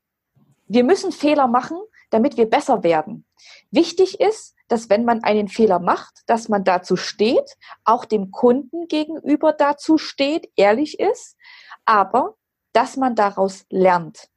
wir 0.66 0.84
müssen 0.84 1.12
Fehler 1.12 1.48
machen, 1.48 1.78
damit 2.10 2.36
wir 2.36 2.48
besser 2.48 2.82
werden. 2.82 3.26
Wichtig 3.70 4.20
ist, 4.20 4.54
dass 4.68 4.90
wenn 4.90 5.04
man 5.04 5.24
einen 5.24 5.48
Fehler 5.48 5.78
macht, 5.78 6.22
dass 6.26 6.48
man 6.48 6.64
dazu 6.64 6.96
steht, 6.96 7.56
auch 7.84 8.04
dem 8.04 8.30
Kunden 8.30 8.86
gegenüber 8.88 9.52
dazu 9.52 9.98
steht, 9.98 10.50
ehrlich 10.56 11.00
ist, 11.00 11.36
aber 11.84 12.34
dass 12.72 12.96
man 12.96 13.14
daraus 13.14 13.64
lernt. 13.70 14.28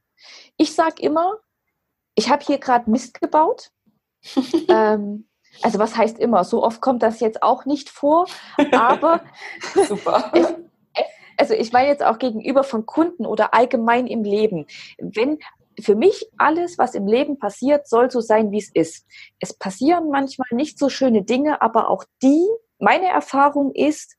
Ich 0.58 0.74
sage 0.74 1.02
immer, 1.02 1.38
ich 2.16 2.30
habe 2.30 2.44
hier 2.46 2.58
gerade 2.58 2.90
Mist 2.90 3.20
gebaut. 3.20 3.72
ähm, 4.70 5.28
also 5.62 5.80
was 5.80 5.98
heißt 5.98 6.18
immer? 6.20 6.44
So 6.44 6.64
oft 6.64 6.82
kommt 6.82 7.04
das 7.04 7.20
jetzt 7.20 7.44
auch 7.44 7.66
nicht 7.66 7.90
vor, 7.90 8.28
aber 8.72 9.22
super. 9.88 10.32
also 11.38 11.54
ich 11.54 11.72
meine 11.74 11.90
jetzt 11.90 12.04
auch 12.04 12.20
gegenüber 12.20 12.64
von 12.64 12.86
Kunden 12.86 13.26
oder 13.26 13.54
allgemein 13.54 14.08
im 14.08 14.24
Leben. 14.24 14.66
Wenn 14.98 15.40
für 15.80 15.96
mich 15.96 16.30
alles, 16.38 16.78
was 16.78 16.96
im 16.96 17.08
Leben 17.08 17.40
passiert, 17.40 17.88
soll 17.88 18.12
so 18.12 18.22
sein, 18.22 18.52
wie 18.52 18.60
es 18.60 18.70
ist. 18.74 19.06
Es 19.40 19.54
passieren 19.54 20.10
manchmal 20.10 20.50
nicht 20.52 20.78
so 20.78 20.90
schöne 20.90 21.24
Dinge, 21.24 21.62
aber 21.62 21.90
auch 21.90 22.04
die, 22.22 22.48
meine 22.80 23.08
Erfahrung 23.08 23.74
ist, 23.74 24.18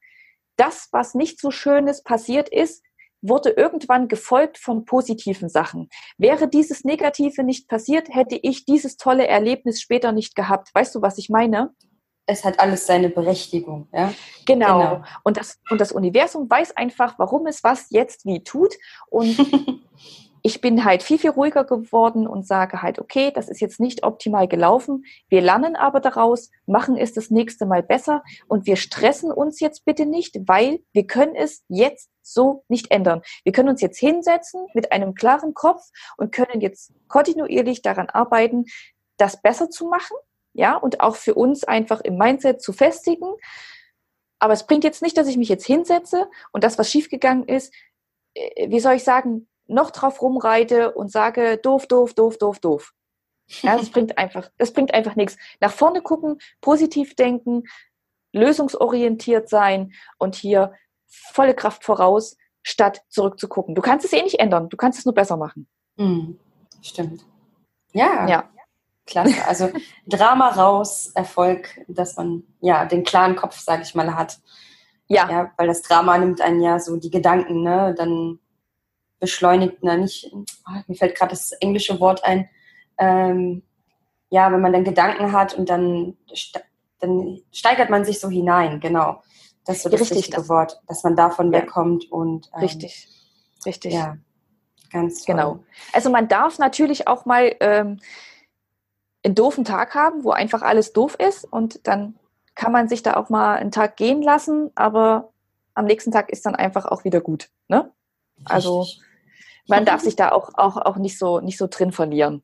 das, 0.56 0.88
was 0.92 1.14
nicht 1.14 1.40
so 1.40 1.50
schönes 1.50 2.02
passiert 2.02 2.48
ist, 2.48 2.84
wurde 3.22 3.50
irgendwann 3.50 4.08
gefolgt 4.08 4.58
von 4.58 4.84
positiven 4.84 5.48
Sachen. 5.48 5.88
Wäre 6.18 6.48
dieses 6.48 6.84
Negative 6.84 7.44
nicht 7.44 7.68
passiert, 7.68 8.08
hätte 8.08 8.38
ich 8.40 8.64
dieses 8.64 8.96
tolle 8.96 9.26
Erlebnis 9.26 9.80
später 9.80 10.12
nicht 10.12 10.34
gehabt. 10.34 10.70
Weißt 10.74 10.94
du, 10.94 11.02
was 11.02 11.18
ich 11.18 11.28
meine? 11.28 11.72
Es 12.26 12.44
hat 12.44 12.60
alles 12.60 12.86
seine 12.86 13.08
Berechtigung, 13.08 13.88
ja. 13.92 14.12
Genau. 14.46 14.78
genau. 14.78 15.04
Und 15.24 15.36
das, 15.36 15.60
und 15.70 15.80
das 15.80 15.92
Universum 15.92 16.48
weiß 16.48 16.76
einfach, 16.76 17.18
warum 17.18 17.46
es 17.46 17.64
was 17.64 17.86
jetzt 17.90 18.26
wie 18.26 18.42
tut. 18.42 18.74
Und 19.08 19.36
ich 20.42 20.60
bin 20.60 20.84
halt 20.84 21.02
viel, 21.02 21.18
viel 21.18 21.30
ruhiger 21.30 21.64
geworden 21.64 22.26
und 22.26 22.46
sage 22.46 22.82
halt, 22.82 22.98
okay, 22.98 23.30
das 23.32 23.48
ist 23.48 23.60
jetzt 23.60 23.78
nicht 23.78 24.02
optimal 24.02 24.48
gelaufen. 24.48 25.04
Wir 25.28 25.40
lernen 25.40 25.76
aber 25.76 26.00
daraus, 26.00 26.50
machen 26.66 26.96
es 26.96 27.12
das 27.12 27.30
nächste 27.30 27.64
Mal 27.64 27.82
besser 27.82 28.24
und 28.48 28.66
wir 28.66 28.76
stressen 28.76 29.30
uns 29.30 29.60
jetzt 29.60 29.84
bitte 29.84 30.04
nicht, 30.04 30.36
weil 30.46 30.80
wir 30.92 31.06
können 31.06 31.36
es 31.36 31.64
jetzt 31.68 32.10
so 32.22 32.64
nicht 32.68 32.90
ändern. 32.90 33.22
Wir 33.44 33.52
können 33.52 33.68
uns 33.68 33.80
jetzt 33.80 33.98
hinsetzen 33.98 34.66
mit 34.74 34.90
einem 34.90 35.14
klaren 35.14 35.54
Kopf 35.54 35.82
und 36.16 36.32
können 36.32 36.60
jetzt 36.60 36.92
kontinuierlich 37.06 37.82
daran 37.82 38.08
arbeiten, 38.08 38.64
das 39.18 39.40
besser 39.40 39.70
zu 39.70 39.86
machen, 39.86 40.16
ja, 40.54 40.76
und 40.76 41.00
auch 41.00 41.16
für 41.16 41.34
uns 41.34 41.64
einfach 41.64 42.00
im 42.00 42.16
Mindset 42.16 42.60
zu 42.60 42.72
festigen. 42.72 43.32
Aber 44.40 44.52
es 44.52 44.66
bringt 44.66 44.82
jetzt 44.82 45.02
nicht, 45.02 45.16
dass 45.16 45.28
ich 45.28 45.36
mich 45.36 45.48
jetzt 45.48 45.66
hinsetze 45.66 46.28
und 46.50 46.64
das, 46.64 46.78
was 46.78 46.90
schiefgegangen 46.90 47.46
ist, 47.46 47.72
äh, 48.34 48.68
wie 48.68 48.80
soll 48.80 48.94
ich 48.94 49.04
sagen, 49.04 49.48
noch 49.66 49.90
drauf 49.90 50.20
rumreite 50.22 50.92
und 50.92 51.10
sage, 51.10 51.58
doof, 51.58 51.86
doof, 51.86 52.14
doof, 52.14 52.38
doof, 52.38 52.58
doof. 52.58 52.92
Ja, 53.62 53.76
das 53.76 53.90
bringt 53.92 54.18
einfach, 54.18 54.50
das 54.58 54.72
bringt 54.72 54.94
einfach 54.94 55.16
nichts. 55.16 55.36
Nach 55.60 55.72
vorne 55.72 56.02
gucken, 56.02 56.38
positiv 56.60 57.14
denken, 57.14 57.64
lösungsorientiert 58.32 59.48
sein 59.48 59.92
und 60.18 60.34
hier 60.34 60.72
volle 61.06 61.54
Kraft 61.54 61.84
voraus, 61.84 62.36
statt 62.62 63.02
zurückzugucken. 63.08 63.74
Du 63.74 63.82
kannst 63.82 64.04
es 64.04 64.12
eh 64.12 64.22
nicht 64.22 64.40
ändern, 64.40 64.68
du 64.68 64.76
kannst 64.76 64.98
es 64.98 65.04
nur 65.04 65.14
besser 65.14 65.36
machen. 65.36 65.68
Mhm. 65.96 66.38
Stimmt. 66.80 67.24
Ja. 67.92 68.26
Ja. 68.28 68.48
Klasse. 69.04 69.46
Also 69.46 69.70
Drama 70.06 70.50
raus, 70.50 71.10
Erfolg, 71.14 71.80
dass 71.88 72.16
man 72.16 72.44
ja 72.60 72.84
den 72.84 73.02
klaren 73.02 73.36
Kopf, 73.36 73.58
sage 73.58 73.82
ich 73.82 73.94
mal, 73.94 74.14
hat. 74.14 74.38
Ja. 75.08 75.28
ja. 75.28 75.52
Weil 75.56 75.66
das 75.66 75.82
Drama 75.82 76.16
nimmt 76.18 76.40
einen 76.40 76.62
ja 76.62 76.78
so 76.78 76.96
die 76.96 77.10
Gedanken, 77.10 77.62
ne? 77.62 77.94
Dann 77.96 78.38
beschleunigt, 79.22 79.78
na 79.82 79.96
nicht, 79.96 80.30
ah, 80.64 80.82
mir 80.88 80.96
fällt 80.96 81.14
gerade 81.14 81.30
das 81.30 81.52
englische 81.52 82.00
Wort 82.00 82.24
ein, 82.24 82.50
ähm, 82.98 83.62
ja, 84.30 84.50
wenn 84.50 84.60
man 84.60 84.72
dann 84.72 84.82
Gedanken 84.82 85.30
hat 85.30 85.54
und 85.54 85.70
dann, 85.70 86.16
dann 86.98 87.40
steigert 87.52 87.88
man 87.88 88.04
sich 88.04 88.18
so 88.18 88.28
hinein, 88.28 88.80
genau. 88.80 89.22
Das 89.64 89.76
ist 89.76 89.82
so 89.84 89.90
das 89.90 90.00
Richtig, 90.00 90.18
richtige 90.18 90.38
das, 90.38 90.48
Wort, 90.48 90.82
dass 90.88 91.04
man 91.04 91.14
davon 91.14 91.52
ja. 91.52 91.60
wegkommt 91.60 92.10
und 92.10 92.50
ähm, 92.52 92.60
Richtig, 92.62 93.08
richtig. 93.64 93.94
Ja, 93.94 94.16
ganz 94.90 95.24
toll. 95.24 95.36
Genau. 95.36 95.64
Also 95.92 96.10
man 96.10 96.26
darf 96.26 96.58
natürlich 96.58 97.06
auch 97.06 97.24
mal 97.24 97.54
ähm, 97.60 98.00
einen 99.24 99.36
doofen 99.36 99.64
Tag 99.64 99.94
haben, 99.94 100.24
wo 100.24 100.32
einfach 100.32 100.62
alles 100.62 100.92
doof 100.92 101.14
ist 101.14 101.44
und 101.44 101.86
dann 101.86 102.16
kann 102.56 102.72
man 102.72 102.88
sich 102.88 103.04
da 103.04 103.14
auch 103.14 103.28
mal 103.28 103.54
einen 103.54 103.70
Tag 103.70 103.96
gehen 103.96 104.20
lassen, 104.20 104.72
aber 104.74 105.32
am 105.74 105.84
nächsten 105.84 106.10
Tag 106.10 106.28
ist 106.30 106.44
dann 106.44 106.56
einfach 106.56 106.86
auch 106.86 107.04
wieder 107.04 107.20
gut. 107.20 107.50
Ne? 107.68 107.88
Also 108.44 108.86
man 109.68 109.84
darf 109.84 110.00
sich 110.00 110.16
da 110.16 110.32
auch, 110.32 110.50
auch, 110.54 110.76
auch 110.76 110.96
nicht, 110.96 111.18
so, 111.18 111.40
nicht 111.40 111.58
so 111.58 111.66
drin 111.68 111.92
verlieren. 111.92 112.42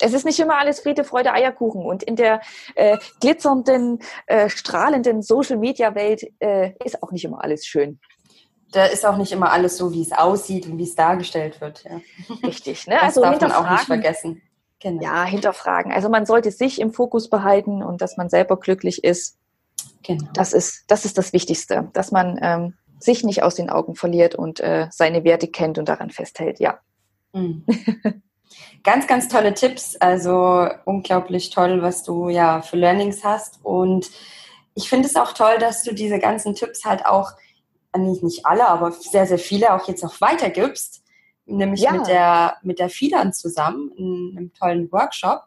Es 0.00 0.12
ist 0.12 0.24
nicht 0.24 0.38
immer 0.38 0.58
alles 0.58 0.80
Friede, 0.80 1.02
Freude, 1.04 1.32
Eierkuchen. 1.32 1.84
Und 1.84 2.02
in 2.02 2.16
der 2.16 2.40
äh, 2.74 2.98
glitzernden, 3.20 4.00
äh, 4.26 4.48
strahlenden 4.48 5.22
Social-Media-Welt 5.22 6.32
äh, 6.38 6.72
ist 6.84 7.02
auch 7.02 7.10
nicht 7.10 7.24
immer 7.24 7.42
alles 7.42 7.66
schön. 7.66 7.98
Da 8.70 8.84
ist 8.84 9.04
auch 9.06 9.16
nicht 9.16 9.32
immer 9.32 9.50
alles 9.50 9.76
so, 9.78 9.92
wie 9.92 10.02
es 10.02 10.12
aussieht 10.12 10.66
und 10.66 10.78
wie 10.78 10.84
es 10.84 10.94
dargestellt 10.94 11.60
wird. 11.60 11.84
Ja. 11.84 12.00
Richtig. 12.46 12.86
Ne? 12.86 12.94
Das 12.94 13.16
also 13.16 13.22
darf 13.22 13.40
man 13.40 13.52
auch 13.52 13.70
nicht 13.70 13.84
vergessen. 13.84 14.42
Genau. 14.80 15.02
Ja, 15.02 15.24
hinterfragen. 15.24 15.92
Also 15.92 16.08
man 16.08 16.26
sollte 16.26 16.52
sich 16.52 16.80
im 16.80 16.92
Fokus 16.92 17.28
behalten 17.28 17.82
und 17.82 18.00
dass 18.00 18.16
man 18.16 18.28
selber 18.28 18.58
glücklich 18.60 19.02
ist. 19.02 19.38
Genau. 20.02 20.28
Das 20.34 20.52
ist 20.52 20.84
das, 20.86 21.04
ist 21.04 21.18
das 21.18 21.32
Wichtigste, 21.32 21.90
dass 21.92 22.12
man 22.12 22.38
ähm, 22.40 22.74
sich 23.00 23.24
nicht 23.24 23.42
aus 23.42 23.54
den 23.54 23.70
Augen 23.70 23.94
verliert 23.94 24.34
und 24.34 24.60
äh, 24.60 24.88
seine 24.90 25.24
Werte 25.24 25.48
kennt 25.48 25.78
und 25.78 25.88
daran 25.88 26.10
festhält. 26.10 26.60
Ja. 26.60 26.80
Mhm. 27.32 27.64
ganz, 28.82 29.06
ganz 29.06 29.28
tolle 29.28 29.54
Tipps. 29.54 29.96
Also 29.96 30.68
unglaublich 30.84 31.50
toll, 31.50 31.82
was 31.82 32.02
du 32.02 32.28
ja 32.28 32.62
für 32.62 32.76
Learnings 32.76 33.24
hast. 33.24 33.60
Und 33.62 34.10
ich 34.74 34.88
finde 34.88 35.08
es 35.08 35.16
auch 35.16 35.32
toll, 35.32 35.58
dass 35.58 35.82
du 35.82 35.92
diese 35.92 36.18
ganzen 36.18 36.54
Tipps 36.54 36.84
halt 36.84 37.06
auch, 37.06 37.32
äh, 37.92 37.98
nicht, 37.98 38.22
nicht 38.22 38.46
alle, 38.46 38.68
aber 38.68 38.92
sehr, 38.92 39.26
sehr 39.26 39.38
viele 39.38 39.72
auch 39.74 39.88
jetzt 39.88 40.04
auch 40.04 40.20
weitergibst. 40.20 41.02
Nämlich 41.46 41.80
ja. 41.80 41.92
mit 41.92 42.06
der, 42.06 42.56
mit 42.62 42.78
der 42.78 42.90
Fidan 42.90 43.32
zusammen 43.32 43.90
in 43.96 44.34
einem 44.36 44.52
tollen 44.52 44.92
Workshop. 44.92 45.44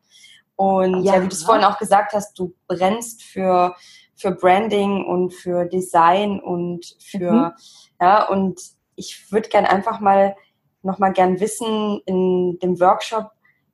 Und 0.55 1.03
ja, 1.03 1.15
ja 1.15 1.23
wie 1.23 1.27
du 1.27 1.35
es 1.35 1.43
vorhin 1.43 1.63
auch 1.63 1.77
gesagt 1.77 2.13
hast, 2.13 2.37
du 2.37 2.55
brennst 2.67 3.23
für, 3.23 3.75
für 4.21 4.31
Branding 4.31 5.03
und 5.05 5.31
für 5.33 5.65
Design 5.65 6.39
und 6.39 6.95
für, 6.99 7.31
mhm. 7.31 7.51
ja, 7.99 8.27
und 8.27 8.61
ich 8.95 9.31
würde 9.31 9.49
gern 9.49 9.65
einfach 9.65 9.99
mal 9.99 10.35
nochmal 10.83 11.13
gern 11.13 11.39
wissen 11.39 12.01
in 12.05 12.59
dem 12.59 12.79
Workshop, 12.79 13.31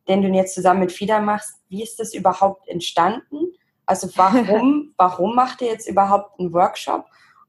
den 0.07 0.21
du 0.21 0.29
jetzt 0.29 0.55
zusammen 0.55 0.81
mit 0.81 0.91
FIDA 0.91 1.19
machst, 1.19 1.61
wie 1.67 1.83
ist 1.83 1.99
das 1.99 2.13
überhaupt 2.13 2.67
entstanden? 2.67 3.53
Also 3.85 4.09
warum, 4.15 4.93
warum 4.97 5.35
macht 5.35 5.61
ihr 5.61 5.67
jetzt 5.67 5.87
überhaupt 5.87 6.39
einen 6.39 6.53
Workshop 6.53 7.05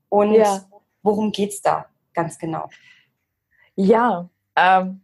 und 0.08 0.34
ja. 0.34 0.60
worum 1.02 1.30
geht 1.32 1.50
es 1.50 1.62
da 1.62 1.86
ganz 2.14 2.38
genau? 2.38 2.68
Ja, 3.76 4.28
ähm, 4.56 5.02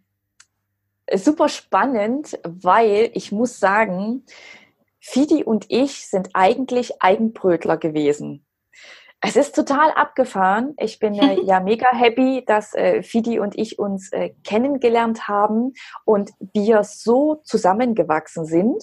super 1.12 1.48
spannend, 1.48 2.38
weil 2.44 3.10
ich 3.14 3.30
muss 3.30 3.60
sagen, 3.60 4.24
Fidi 5.06 5.44
und 5.44 5.66
ich 5.68 6.08
sind 6.08 6.30
eigentlich 6.32 7.02
Eigenbrötler 7.02 7.76
gewesen. 7.76 8.46
Es 9.20 9.36
ist 9.36 9.54
total 9.54 9.90
abgefahren. 9.92 10.74
Ich 10.78 10.98
bin 10.98 11.14
äh, 11.14 11.40
ja 11.44 11.60
mega 11.60 11.94
happy, 11.94 12.42
dass 12.46 12.74
äh, 12.74 13.02
Fidi 13.02 13.38
und 13.38 13.56
ich 13.58 13.78
uns 13.78 14.10
äh, 14.12 14.30
kennengelernt 14.44 15.28
haben 15.28 15.74
und 16.06 16.30
wir 16.54 16.84
so 16.84 17.36
zusammengewachsen 17.44 18.46
sind. 18.46 18.82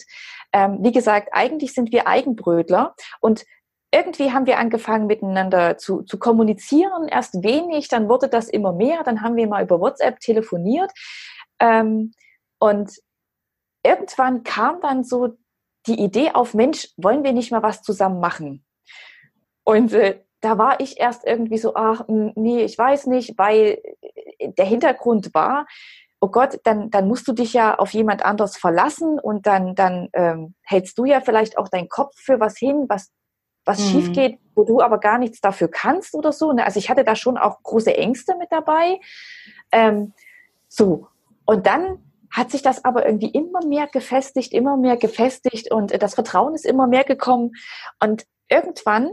Ähm, 0.54 0.78
wie 0.82 0.92
gesagt, 0.92 1.30
eigentlich 1.32 1.74
sind 1.74 1.92
wir 1.92 2.08
Eigenbrötler 2.08 2.96
und 3.20 3.44
irgendwie 3.92 4.32
haben 4.32 4.46
wir 4.46 4.60
angefangen 4.60 5.08
miteinander 5.08 5.78
zu, 5.78 6.04
zu 6.04 6.20
kommunizieren. 6.20 7.08
Erst 7.08 7.44
wenig, 7.44 7.88
dann 7.88 8.08
wurde 8.10 8.30
das 8.30 8.48
immer 8.48 8.74
mehr. 8.74 9.04
Dann 9.04 9.22
haben 9.22 9.36
wir 9.36 9.48
mal 9.48 9.63
über 9.63 9.82
WhatsApp 9.82 10.20
telefoniert. 10.20 10.92
Ähm, 11.60 12.13
und 12.60 12.92
irgendwann 13.84 14.44
kam 14.44 14.80
dann 14.82 15.04
so 15.04 15.36
die 15.88 16.00
Idee 16.00 16.32
auf, 16.34 16.54
Mensch, 16.54 16.90
wollen 16.98 17.24
wir 17.24 17.34
nicht 17.34 17.52
mal 17.52 17.64
was 17.64 17.82
zusammen 17.82 18.20
machen? 18.20 18.66
Und 19.64 19.94
äh, 19.94 20.22
da 20.42 20.58
war 20.58 20.80
ich 20.80 21.00
erst 21.00 21.26
irgendwie 21.26 21.58
so, 21.58 21.76
ach, 21.76 22.04
nee, 22.08 22.64
ich 22.64 22.78
weiß 22.78 23.08
nicht, 23.08 23.38
weil 23.38 23.80
äh, 24.40 24.52
der 24.54 24.66
Hintergrund 24.66 25.34
war, 25.34 25.68
oh 26.20 26.28
Gott, 26.28 26.60
dann, 26.64 26.92
dann 26.92 27.08
musst 27.08 27.28
du 27.28 27.34
dich 27.34 27.54
ja 27.54 27.78
auf 27.78 27.94
jemand 27.94 28.24
anderes 28.24 28.58
verlassen 28.58 29.20
und 29.20 29.48
dann, 29.48 29.76
dann 29.76 30.10
ähm, 30.13 30.54
hältst 30.62 30.98
du 30.98 31.06
ja 31.06 31.20
vielleicht 31.20 31.58
auch 31.58 31.67
deinen 31.67 31.89
Kopf 31.89 32.15
für 32.15 32.39
was 32.39 32.58
hin, 32.58 32.86
was, 32.88 33.12
was 33.65 33.80
mhm. 33.80 33.84
schief 33.86 34.12
geht, 34.13 34.39
wo 34.56 34.63
du 34.63 34.82
aber 34.82 35.00
gar 35.00 35.17
nichts 35.17 35.41
dafür 35.41 35.67
kannst 35.67 36.13
oder 36.13 36.32
so. 36.32 36.54
Ne? 36.54 36.63
Also 36.63 36.78
ich 36.78 36.89
hatte 36.89 37.04
da 37.04 37.15
schon 37.15 37.38
auch 37.38 37.63
große 37.63 37.96
Ängste 37.96 38.36
mit 38.38 38.52
dabei. 38.52 39.00
Ähm, 39.72 40.13
so, 40.67 41.08
und 41.46 41.65
dann 41.65 42.11
hat 42.32 42.52
sich 42.52 42.62
das 42.62 42.86
aber 42.86 43.06
irgendwie 43.06 43.30
immer 43.30 43.65
mehr 43.65 43.88
gefestigt, 43.88 44.54
immer 44.54 44.78
mehr 44.78 44.98
gefestigt 44.98 45.72
und 45.72 46.02
das 46.02 46.15
Vertrauen 46.15 46.56
ist 46.56 46.65
immer 46.65 46.88
mehr 46.88 47.04
gekommen. 47.04 47.52
Und 48.00 48.26
irgendwann 48.50 49.12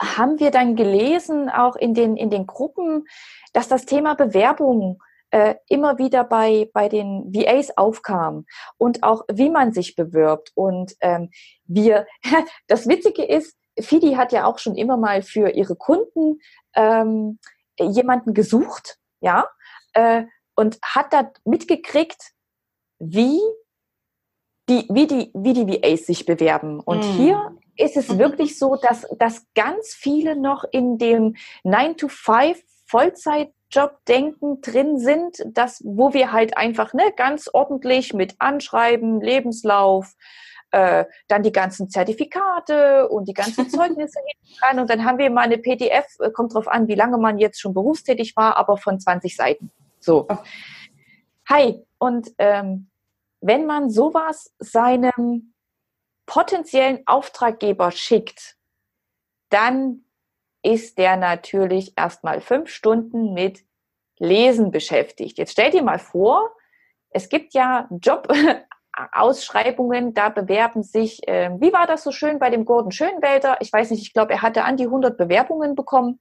haben 0.00 0.38
wir 0.40 0.50
dann 0.50 0.76
gelesen, 0.76 1.48
auch 1.48 1.76
in 1.76 1.94
den, 1.94 2.16
in 2.16 2.30
den 2.30 2.46
Gruppen, 2.46 3.04
dass 3.52 3.68
das 3.68 3.86
Thema 3.86 4.14
Bewerbung 4.14 5.02
äh, 5.30 5.56
immer 5.68 5.98
wieder 5.98 6.24
bei, 6.24 6.70
bei 6.72 6.88
den 6.88 7.32
VAs 7.34 7.76
aufkam 7.76 8.46
und 8.78 9.02
auch 9.02 9.24
wie 9.30 9.50
man 9.50 9.72
sich 9.72 9.96
bewirbt. 9.96 10.52
Und 10.54 10.94
ähm, 11.00 11.30
wir, 11.64 12.06
das 12.68 12.88
Witzige 12.88 13.24
ist, 13.24 13.56
Fidi 13.78 14.14
hat 14.14 14.32
ja 14.32 14.46
auch 14.46 14.58
schon 14.58 14.74
immer 14.74 14.96
mal 14.96 15.22
für 15.22 15.50
ihre 15.50 15.76
Kunden 15.76 16.38
ähm, 16.74 17.38
jemanden 17.78 18.32
gesucht, 18.32 18.96
ja, 19.20 19.46
äh, 19.92 20.24
und 20.56 20.78
hat 20.82 21.12
da 21.12 21.30
mitgekriegt, 21.44 22.32
wie 22.98 23.40
die, 24.68 24.86
wie 24.90 25.06
die, 25.06 25.30
wie 25.34 25.52
die 25.52 25.68
VAs 25.68 26.06
sich 26.06 26.26
bewerben. 26.26 26.80
Und 26.80 27.00
mm. 27.00 27.12
hier 27.16 27.56
ist 27.76 27.96
es 27.96 28.08
mhm. 28.08 28.18
wirklich 28.18 28.58
so, 28.58 28.76
dass, 28.76 29.06
dass 29.18 29.46
ganz 29.54 29.94
viele 29.94 30.34
noch 30.34 30.64
in 30.70 30.98
dem 30.98 31.36
9-to-5 31.64 32.56
Vollzeitjob 32.86 34.04
denken 34.08 34.60
drin 34.60 34.98
sind, 34.98 35.44
dass, 35.46 35.82
wo 35.84 36.12
wir 36.12 36.32
halt 36.32 36.56
einfach 36.56 36.94
ne, 36.94 37.12
ganz 37.16 37.48
ordentlich 37.52 38.12
mit 38.12 38.34
Anschreiben, 38.38 39.20
Lebenslauf, 39.20 40.14
äh, 40.70 41.04
dann 41.28 41.42
die 41.42 41.52
ganzen 41.52 41.90
Zertifikate 41.90 43.08
und 43.08 43.28
die 43.28 43.34
ganzen 43.34 43.68
Zeugnisse 43.70 44.18
dran 44.60 44.80
und 44.80 44.90
dann 44.90 45.04
haben 45.04 45.18
wir 45.18 45.30
mal 45.30 45.42
eine 45.42 45.58
PDF, 45.58 46.06
äh, 46.20 46.30
kommt 46.30 46.54
drauf 46.54 46.68
an, 46.68 46.88
wie 46.88 46.94
lange 46.94 47.18
man 47.18 47.38
jetzt 47.38 47.60
schon 47.60 47.74
berufstätig 47.74 48.34
war, 48.36 48.56
aber 48.56 48.76
von 48.76 48.98
20 48.98 49.36
Seiten. 49.36 49.70
So. 50.06 50.26
Hi, 51.48 51.84
und 51.98 52.32
ähm, 52.38 52.88
wenn 53.40 53.66
man 53.66 53.90
sowas 53.90 54.54
seinem 54.60 55.52
potenziellen 56.26 57.02
Auftraggeber 57.06 57.90
schickt, 57.90 58.56
dann 59.48 60.04
ist 60.62 60.98
der 60.98 61.16
natürlich 61.16 61.94
erstmal 61.96 62.40
fünf 62.40 62.70
Stunden 62.70 63.34
mit 63.34 63.64
Lesen 64.18 64.70
beschäftigt. 64.70 65.38
Jetzt 65.38 65.50
stell 65.52 65.72
dir 65.72 65.82
mal 65.82 65.98
vor, 65.98 66.54
es 67.10 67.28
gibt 67.28 67.52
ja 67.52 67.88
Jobausschreibungen, 67.90 70.14
da 70.14 70.28
bewerben 70.28 70.84
sich, 70.84 71.26
äh, 71.26 71.50
wie 71.58 71.72
war 71.72 71.88
das 71.88 72.04
so 72.04 72.12
schön 72.12 72.38
bei 72.38 72.50
dem 72.50 72.64
Gordon 72.64 72.92
Schönwälder? 72.92 73.56
Ich 73.60 73.72
weiß 73.72 73.90
nicht, 73.90 74.02
ich 74.02 74.12
glaube, 74.12 74.34
er 74.34 74.42
hatte 74.42 74.62
an 74.62 74.76
die 74.76 74.84
100 74.84 75.18
Bewerbungen 75.18 75.74
bekommen. 75.74 76.20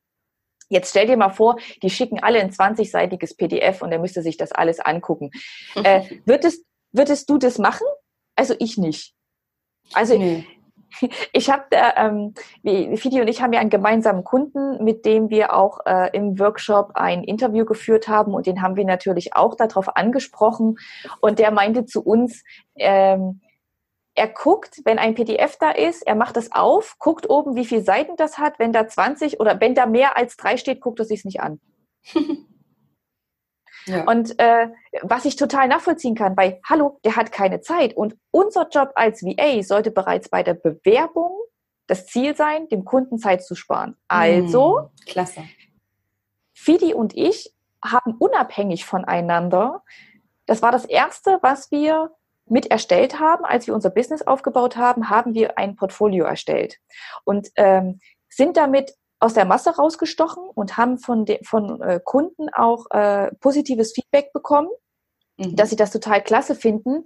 Jetzt 0.69 0.89
stell 0.89 1.07
dir 1.07 1.17
mal 1.17 1.29
vor, 1.29 1.57
die 1.83 1.89
schicken 1.89 2.21
alle 2.21 2.39
ein 2.39 2.51
20-seitiges 2.51 3.37
PDF 3.37 3.81
und 3.81 3.91
er 3.91 3.99
müsste 3.99 4.21
sich 4.21 4.37
das 4.37 4.51
alles 4.51 4.79
angucken. 4.79 5.31
Äh, 5.75 6.01
würdest, 6.25 6.65
würdest 6.91 7.29
du 7.29 7.37
das 7.37 7.57
machen? 7.57 7.85
Also 8.35 8.55
ich 8.59 8.77
nicht. 8.77 9.13
Also 9.93 10.17
nee. 10.17 10.45
ich 11.33 11.49
habe, 11.49 11.63
ähm, 11.71 12.33
Fidi 12.97 13.21
und 13.21 13.27
ich 13.27 13.41
haben 13.41 13.53
ja 13.53 13.59
einen 13.59 13.69
gemeinsamen 13.69 14.23
Kunden, 14.23 14.83
mit 14.83 15.05
dem 15.05 15.29
wir 15.29 15.53
auch 15.53 15.79
äh, 15.85 16.09
im 16.13 16.39
Workshop 16.39 16.91
ein 16.95 17.23
Interview 17.23 17.65
geführt 17.65 18.07
haben 18.07 18.33
und 18.33 18.47
den 18.47 18.61
haben 18.61 18.75
wir 18.75 18.85
natürlich 18.85 19.35
auch 19.35 19.55
darauf 19.55 19.95
angesprochen 19.95 20.77
und 21.21 21.39
der 21.39 21.51
meinte 21.51 21.85
zu 21.85 22.03
uns, 22.03 22.43
ähm, 22.75 23.41
er 24.15 24.29
guckt, 24.29 24.81
wenn 24.85 24.97
ein 24.97 25.13
PDF 25.13 25.57
da 25.57 25.71
ist, 25.71 26.07
er 26.07 26.15
macht 26.15 26.37
das 26.37 26.51
auf, 26.51 26.97
guckt 26.99 27.29
oben, 27.29 27.55
wie 27.55 27.65
viele 27.65 27.83
Seiten 27.83 28.15
das 28.15 28.37
hat. 28.37 28.59
Wenn 28.59 28.71
da 28.71 28.87
20 28.87 29.39
oder 29.39 29.59
wenn 29.59 29.75
da 29.75 29.85
mehr 29.85 30.17
als 30.17 30.37
drei 30.37 30.57
steht, 30.57 30.81
guckt 30.81 30.99
er 30.99 31.05
sich 31.05 31.25
nicht 31.25 31.41
an. 31.41 31.59
Ja. 33.87 34.03
Und 34.05 34.39
äh, 34.39 34.69
was 35.03 35.25
ich 35.25 35.35
total 35.35 35.67
nachvollziehen 35.67 36.15
kann, 36.15 36.35
bei 36.35 36.59
Hallo, 36.67 36.99
der 37.05 37.15
hat 37.15 37.31
keine 37.31 37.61
Zeit. 37.61 37.95
Und 37.95 38.17
unser 38.31 38.67
Job 38.69 38.91
als 38.95 39.21
VA 39.21 39.61
sollte 39.61 39.91
bereits 39.91 40.29
bei 40.29 40.41
der 40.41 40.55
Bewerbung 40.55 41.37
das 41.85 42.07
Ziel 42.07 42.35
sein, 42.35 42.67
dem 42.69 42.83
Kunden 42.83 43.19
Zeit 43.19 43.43
zu 43.43 43.53
sparen. 43.53 43.95
Also, 44.07 44.79
mm, 44.79 45.05
klasse. 45.05 45.43
Fidi 46.53 46.95
und 46.95 47.15
ich 47.15 47.53
haben 47.83 48.15
unabhängig 48.17 48.85
voneinander, 48.85 49.83
das 50.47 50.63
war 50.63 50.71
das 50.71 50.85
Erste, 50.85 51.37
was 51.41 51.69
wir 51.69 52.14
mit 52.47 52.67
erstellt 52.67 53.19
haben, 53.19 53.45
als 53.45 53.67
wir 53.67 53.73
unser 53.73 53.89
Business 53.89 54.21
aufgebaut 54.21 54.77
haben, 54.77 55.09
haben 55.09 55.33
wir 55.33 55.57
ein 55.57 55.75
Portfolio 55.75 56.25
erstellt 56.25 56.77
und 57.23 57.49
ähm, 57.55 57.99
sind 58.29 58.57
damit 58.57 58.93
aus 59.19 59.33
der 59.33 59.45
Masse 59.45 59.75
rausgestochen 59.75 60.43
und 60.53 60.77
haben 60.77 60.97
von, 60.99 61.25
de, 61.25 61.43
von 61.43 61.81
äh, 61.81 61.99
Kunden 62.03 62.49
auch 62.49 62.85
äh, 62.91 63.31
positives 63.39 63.93
Feedback 63.93 64.31
bekommen, 64.33 64.69
mhm. 65.37 65.55
dass 65.55 65.69
sie 65.69 65.75
das 65.75 65.91
total 65.91 66.21
klasse 66.21 66.55
finden. 66.55 67.05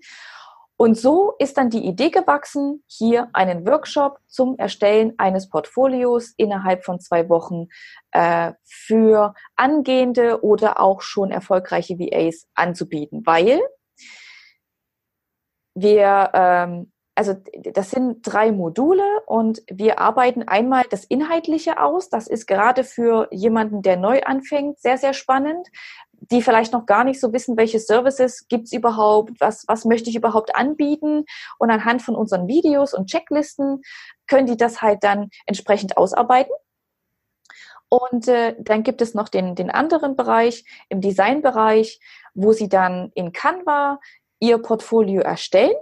Und 0.76 0.98
so 0.98 1.34
ist 1.40 1.58
dann 1.58 1.70
die 1.70 1.86
Idee 1.86 2.10
gewachsen, 2.10 2.86
hier 2.88 3.30
einen 3.34 3.68
Workshop 3.68 4.20
zum 4.28 4.58
Erstellen 4.58 5.14
eines 5.18 5.50
Portfolios 5.50 6.34
innerhalb 6.38 6.86
von 6.86 7.02
zwei 7.02 7.28
Wochen 7.28 7.68
äh, 8.12 8.54
für 8.64 9.34
angehende 9.58 10.42
oder 10.42 10.80
auch 10.80 11.02
schon 11.02 11.32
erfolgreiche 11.32 12.00
VAs 12.00 12.48
anzubieten, 12.54 13.24
weil 13.26 13.60
wir 15.76 16.30
ähm, 16.34 16.92
also 17.20 17.36
das 17.74 17.92
sind 17.92 18.22
drei 18.24 18.54
Module 18.54 19.04
und 19.26 19.62
wir 19.70 20.00
arbeiten 20.00 20.48
einmal 20.48 20.86
das 20.90 21.04
Inhaltliche 21.04 21.82
aus. 21.82 22.08
Das 22.08 22.28
ist 22.28 22.48
gerade 22.48 22.86
für 22.86 23.28
jemanden, 23.32 23.82
der 23.82 23.98
neu 23.98 24.22
anfängt, 24.22 24.80
sehr, 24.80 24.98
sehr 24.98 25.12
spannend, 25.12 25.68
die 26.14 26.42
vielleicht 26.42 26.72
noch 26.72 26.86
gar 26.86 27.04
nicht 27.04 27.20
so 27.20 27.34
wissen, 27.34 27.58
welche 27.58 27.82
Services 27.82 28.48
gibt's 28.48 28.72
überhaupt, 28.72 29.34
was, 29.42 29.66
was 29.68 29.84
möchte 29.84 30.10
ich 30.10 30.16
überhaupt 30.16 30.56
anbieten. 30.56 31.26
Und 31.58 31.72
anhand 31.72 32.02
von 32.02 32.16
unseren 32.16 32.48
Videos 32.48 32.94
und 32.94 33.10
Checklisten 33.10 33.82
können 34.28 34.48
die 34.48 34.56
das 34.56 34.82
halt 34.82 35.04
dann 35.04 35.30
entsprechend 35.46 35.98
ausarbeiten. 35.98 36.54
Und 37.90 38.30
äh, 38.30 38.56
dann 38.60 38.84
gibt 38.84 39.02
es 39.02 39.14
noch 39.14 39.28
den, 39.28 39.56
den 39.56 39.72
anderen 39.72 40.16
Bereich, 40.16 40.64
im 40.88 41.02
Designbereich, 41.02 42.00
wo 42.34 42.54
sie 42.54 42.70
dann 42.70 43.12
in 43.14 43.34
Canva 43.34 44.00
ihr 44.40 44.58
Portfolio 44.58 45.22
erstellen 45.22 45.76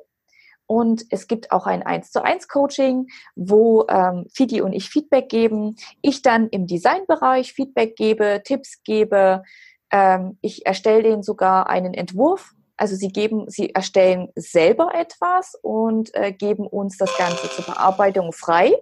und 0.68 1.06
es 1.10 1.28
gibt 1.28 1.52
auch 1.52 1.66
ein 1.66 1.82
1 1.82 2.12
zu 2.12 2.22
1 2.22 2.50
Coaching, 2.50 3.08
wo 3.36 3.86
ähm, 3.88 4.26
Fidi 4.30 4.62
und 4.62 4.74
ich 4.74 4.90
Feedback 4.90 5.30
geben. 5.30 5.78
Ich 6.02 6.22
dann 6.22 6.50
im 6.50 6.68
Designbereich 6.68 7.54
Feedback 7.54 7.96
gebe, 7.96 8.42
Tipps 8.44 8.84
gebe. 8.84 9.44
Ähm, 9.92 10.38
ich 10.42 10.66
erstelle 10.66 11.04
denen 11.04 11.24
sogar 11.24 11.70
einen 11.70 11.94
Entwurf. 11.94 12.54
Also 12.76 12.96
sie 12.96 13.08
geben, 13.08 13.50
sie 13.50 13.74
erstellen 13.74 14.30
selber 14.36 14.94
etwas 14.94 15.58
und 15.62 16.14
äh, 16.14 16.34
geben 16.34 16.68
uns 16.68 16.98
das 16.98 17.18
Ganze 17.18 17.50
zur 17.50 17.66
Bearbeitung 17.66 18.34
frei. 18.34 18.76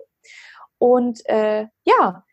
Und 0.80 1.22
äh, 1.30 1.68
ja, 1.84 2.26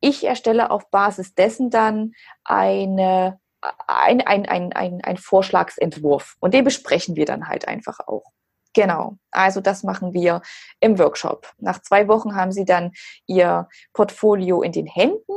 ich 0.00 0.24
erstelle 0.24 0.70
auf 0.70 0.88
Basis 0.90 1.34
dessen 1.34 1.70
dann 1.70 2.12
eine, 2.44 3.40
ein, 3.86 4.20
ein, 4.20 4.46
ein, 4.46 4.72
ein, 4.72 5.00
ein 5.02 5.16
Vorschlagsentwurf. 5.16 6.36
Und 6.40 6.54
den 6.54 6.64
besprechen 6.64 7.16
wir 7.16 7.26
dann 7.26 7.48
halt 7.48 7.66
einfach 7.66 8.00
auch. 8.06 8.32
Genau, 8.74 9.16
also 9.30 9.60
das 9.60 9.82
machen 9.82 10.12
wir 10.12 10.42
im 10.78 10.98
Workshop. 10.98 11.52
Nach 11.58 11.80
zwei 11.82 12.06
Wochen 12.06 12.36
haben 12.36 12.52
Sie 12.52 12.64
dann 12.64 12.92
Ihr 13.26 13.68
Portfolio 13.92 14.62
in 14.62 14.72
den 14.72 14.86
Händen. 14.86 15.32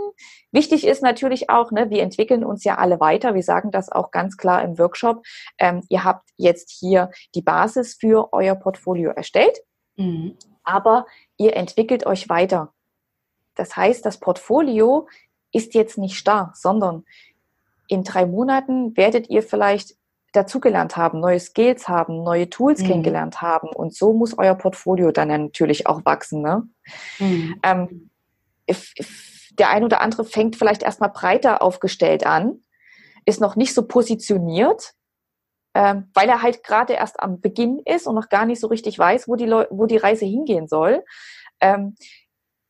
Wichtig 0.51 0.85
ist 0.85 1.01
natürlich 1.01 1.49
auch, 1.49 1.71
ne, 1.71 1.89
wir 1.89 2.03
entwickeln 2.03 2.43
uns 2.43 2.63
ja 2.63 2.75
alle 2.75 2.99
weiter. 2.99 3.33
Wir 3.33 3.41
sagen 3.41 3.71
das 3.71 3.91
auch 3.91 4.11
ganz 4.11 4.37
klar 4.37 4.61
im 4.63 4.77
Workshop. 4.77 5.23
Ähm, 5.57 5.81
ihr 5.89 6.03
habt 6.03 6.29
jetzt 6.37 6.69
hier 6.69 7.09
die 7.33 7.41
Basis 7.41 7.95
für 7.99 8.31
euer 8.33 8.55
Portfolio 8.55 9.11
erstellt, 9.11 9.57
mhm. 9.95 10.37
aber 10.63 11.07
ihr 11.37 11.55
entwickelt 11.55 12.05
euch 12.05 12.29
weiter. 12.29 12.73
Das 13.55 13.75
heißt, 13.75 14.05
das 14.05 14.19
Portfolio 14.19 15.07
ist 15.51 15.73
jetzt 15.73 15.97
nicht 15.97 16.15
starr, 16.15 16.51
sondern 16.55 17.05
in 17.91 18.03
drei 18.03 18.25
Monaten 18.25 18.95
werdet 18.95 19.29
ihr 19.29 19.43
vielleicht 19.43 19.95
dazugelernt 20.31 20.95
haben, 20.95 21.19
neue 21.19 21.41
Skills 21.41 21.89
haben, 21.89 22.23
neue 22.23 22.49
Tools 22.49 22.81
mhm. 22.81 22.87
kennengelernt 22.87 23.41
haben. 23.41 23.67
Und 23.67 23.93
so 23.93 24.13
muss 24.13 24.37
euer 24.37 24.55
Portfolio 24.55 25.11
dann 25.11 25.27
natürlich 25.27 25.87
auch 25.87 26.05
wachsen. 26.05 26.41
Ne? 26.41 26.63
Mhm. 27.19 27.59
Ähm, 27.63 28.09
if, 28.69 28.93
if 28.97 29.49
der 29.59 29.69
ein 29.71 29.83
oder 29.83 29.99
andere 29.99 30.23
fängt 30.23 30.55
vielleicht 30.55 30.83
erstmal 30.83 31.09
breiter 31.09 31.61
aufgestellt 31.61 32.25
an, 32.25 32.61
ist 33.25 33.41
noch 33.41 33.57
nicht 33.57 33.73
so 33.73 33.85
positioniert, 33.85 34.93
ähm, 35.73 36.09
weil 36.13 36.29
er 36.29 36.41
halt 36.41 36.63
gerade 36.63 36.93
erst 36.93 37.19
am 37.19 37.41
Beginn 37.41 37.79
ist 37.79 38.07
und 38.07 38.15
noch 38.15 38.29
gar 38.29 38.45
nicht 38.45 38.61
so 38.61 38.67
richtig 38.67 38.97
weiß, 38.97 39.27
wo 39.27 39.35
die, 39.35 39.45
Leu 39.45 39.65
wo 39.69 39.85
die 39.85 39.97
Reise 39.97 40.25
hingehen 40.25 40.69
soll. 40.69 41.03
Ähm, 41.59 41.95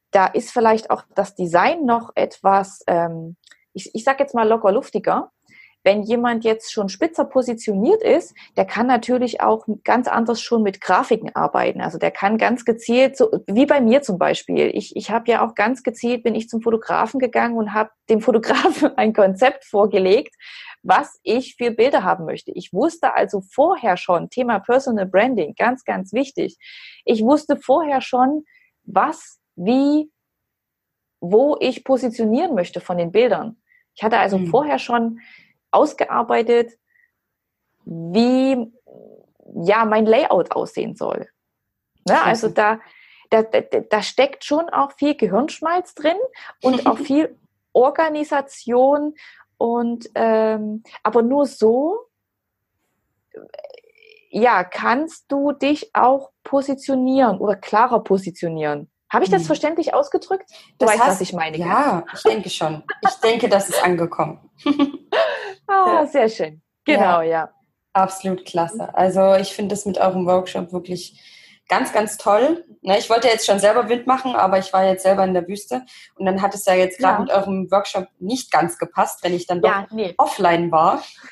da 0.09 0.25
ist 0.25 0.51
vielleicht 0.51 0.89
auch 0.89 1.03
das 1.13 1.35
Design 1.35 1.85
noch 1.85 2.09
etwas, 2.15 2.81
ähm, 2.87 3.37
ich, 3.73 3.93
ich 3.93 4.03
sag 4.03 4.19
jetzt 4.19 4.35
mal 4.35 4.47
locker 4.47 4.71
luftiger. 4.71 5.31
Wenn 5.83 6.03
jemand 6.03 6.43
jetzt 6.43 6.71
schon 6.71 6.89
spitzer 6.89 7.25
positioniert 7.25 8.03
ist, 8.03 8.35
der 8.55 8.65
kann 8.65 8.85
natürlich 8.85 9.41
auch 9.41 9.65
ganz 9.83 10.07
anders 10.07 10.39
schon 10.39 10.61
mit 10.61 10.79
Grafiken 10.79 11.35
arbeiten. 11.35 11.81
Also 11.81 11.97
der 11.97 12.11
kann 12.11 12.37
ganz 12.37 12.65
gezielt, 12.65 13.17
so, 13.17 13.31
wie 13.47 13.65
bei 13.65 13.81
mir 13.81 14.03
zum 14.03 14.19
Beispiel. 14.19 14.69
Ich, 14.75 14.95
ich 14.95 15.09
habe 15.09 15.31
ja 15.31 15.43
auch 15.43 15.55
ganz 15.55 15.81
gezielt, 15.81 16.21
bin 16.21 16.35
ich 16.35 16.49
zum 16.49 16.61
Fotografen 16.61 17.19
gegangen 17.19 17.57
und 17.57 17.73
habe 17.73 17.89
dem 18.09 18.21
Fotografen 18.21 18.91
ein 18.97 19.13
Konzept 19.13 19.65
vorgelegt, 19.65 20.35
was 20.83 21.19
ich 21.23 21.55
für 21.55 21.71
Bilder 21.71 22.03
haben 22.03 22.25
möchte. 22.25 22.51
Ich 22.51 22.73
wusste 22.73 23.15
also 23.15 23.41
vorher 23.41 23.97
schon, 23.97 24.29
Thema 24.29 24.59
Personal 24.59 25.07
Branding, 25.07 25.55
ganz, 25.55 25.83
ganz 25.83 26.13
wichtig. 26.13 26.57
Ich 27.05 27.23
wusste 27.23 27.57
vorher 27.57 28.01
schon, 28.01 28.45
was, 28.83 29.39
wie, 29.55 30.11
wo 31.19 31.57
ich 31.59 31.83
positionieren 31.83 32.55
möchte 32.55 32.81
von 32.81 32.97
den 32.97 33.11
Bildern. 33.11 33.60
Ich 33.95 34.03
hatte 34.03 34.17
also 34.17 34.37
mhm. 34.37 34.47
vorher 34.47 34.79
schon 34.79 35.19
ausgearbeitet, 35.71 36.77
wie 37.85 38.71
ja 39.55 39.85
mein 39.85 40.05
Layout 40.05 40.51
aussehen 40.51 40.95
soll. 40.95 41.29
Ne? 42.07 42.21
Also 42.21 42.49
da, 42.49 42.79
da, 43.29 43.43
da 43.43 44.01
steckt 44.01 44.43
schon 44.43 44.69
auch 44.69 44.91
viel 44.93 45.15
Gehirnschmalz 45.15 45.95
drin 45.95 46.17
und 46.61 46.85
auch 46.85 46.97
viel 46.99 47.37
Organisation 47.73 49.15
und 49.57 50.09
ähm, 50.15 50.83
aber 51.03 51.21
nur 51.21 51.45
so 51.45 52.07
ja 54.29 54.63
kannst 54.63 55.31
du 55.31 55.51
dich 55.51 55.91
auch 55.93 56.31
positionieren 56.43 57.37
oder 57.37 57.55
klarer 57.55 58.03
positionieren. 58.03 58.90
Habe 59.11 59.25
ich 59.25 59.29
das 59.29 59.41
hm. 59.41 59.47
verständlich 59.47 59.93
ausgedrückt? 59.93 60.49
Du 60.79 60.85
das 60.85 60.89
weißt, 60.89 60.99
heißt, 60.99 61.11
was 61.11 61.21
ich 61.21 61.33
meine. 61.33 61.57
Ja, 61.57 62.05
ich 62.13 62.23
denke 62.23 62.49
schon. 62.49 62.83
Ich 63.01 63.15
denke, 63.15 63.49
das 63.49 63.69
ist 63.69 63.83
angekommen. 63.83 64.39
ah, 65.67 65.85
ja. 65.87 66.05
sehr 66.05 66.29
schön. 66.29 66.61
Genau, 66.85 67.21
ja. 67.21 67.29
ja. 67.29 67.49
Absolut 67.93 68.45
klasse. 68.45 68.95
Also 68.95 69.35
ich 69.35 69.53
finde 69.53 69.75
das 69.75 69.85
mit 69.85 69.97
eurem 69.97 70.25
Workshop 70.25 70.71
wirklich 70.71 71.19
ganz, 71.71 71.93
ganz 71.93 72.17
toll. 72.17 72.65
Ne, 72.81 72.97
ich 72.97 73.09
wollte 73.09 73.29
jetzt 73.29 73.45
schon 73.45 73.59
selber 73.59 73.87
Wind 73.87 74.05
machen, 74.05 74.35
aber 74.35 74.59
ich 74.59 74.73
war 74.73 74.83
jetzt 74.83 75.03
selber 75.03 75.23
in 75.23 75.33
der 75.33 75.47
Wüste 75.47 75.83
und 76.15 76.25
dann 76.25 76.41
hat 76.41 76.53
es 76.53 76.65
ja 76.65 76.73
jetzt 76.73 76.99
gerade 76.99 77.13
ja. 77.13 77.19
mit 77.21 77.31
eurem 77.31 77.71
Workshop 77.71 78.07
nicht 78.19 78.51
ganz 78.51 78.77
gepasst, 78.77 79.23
wenn 79.23 79.33
ich 79.33 79.47
dann 79.47 79.61
doch 79.61 79.69
ja, 79.69 79.87
nee. 79.91 80.13
offline 80.17 80.69
war. 80.71 81.01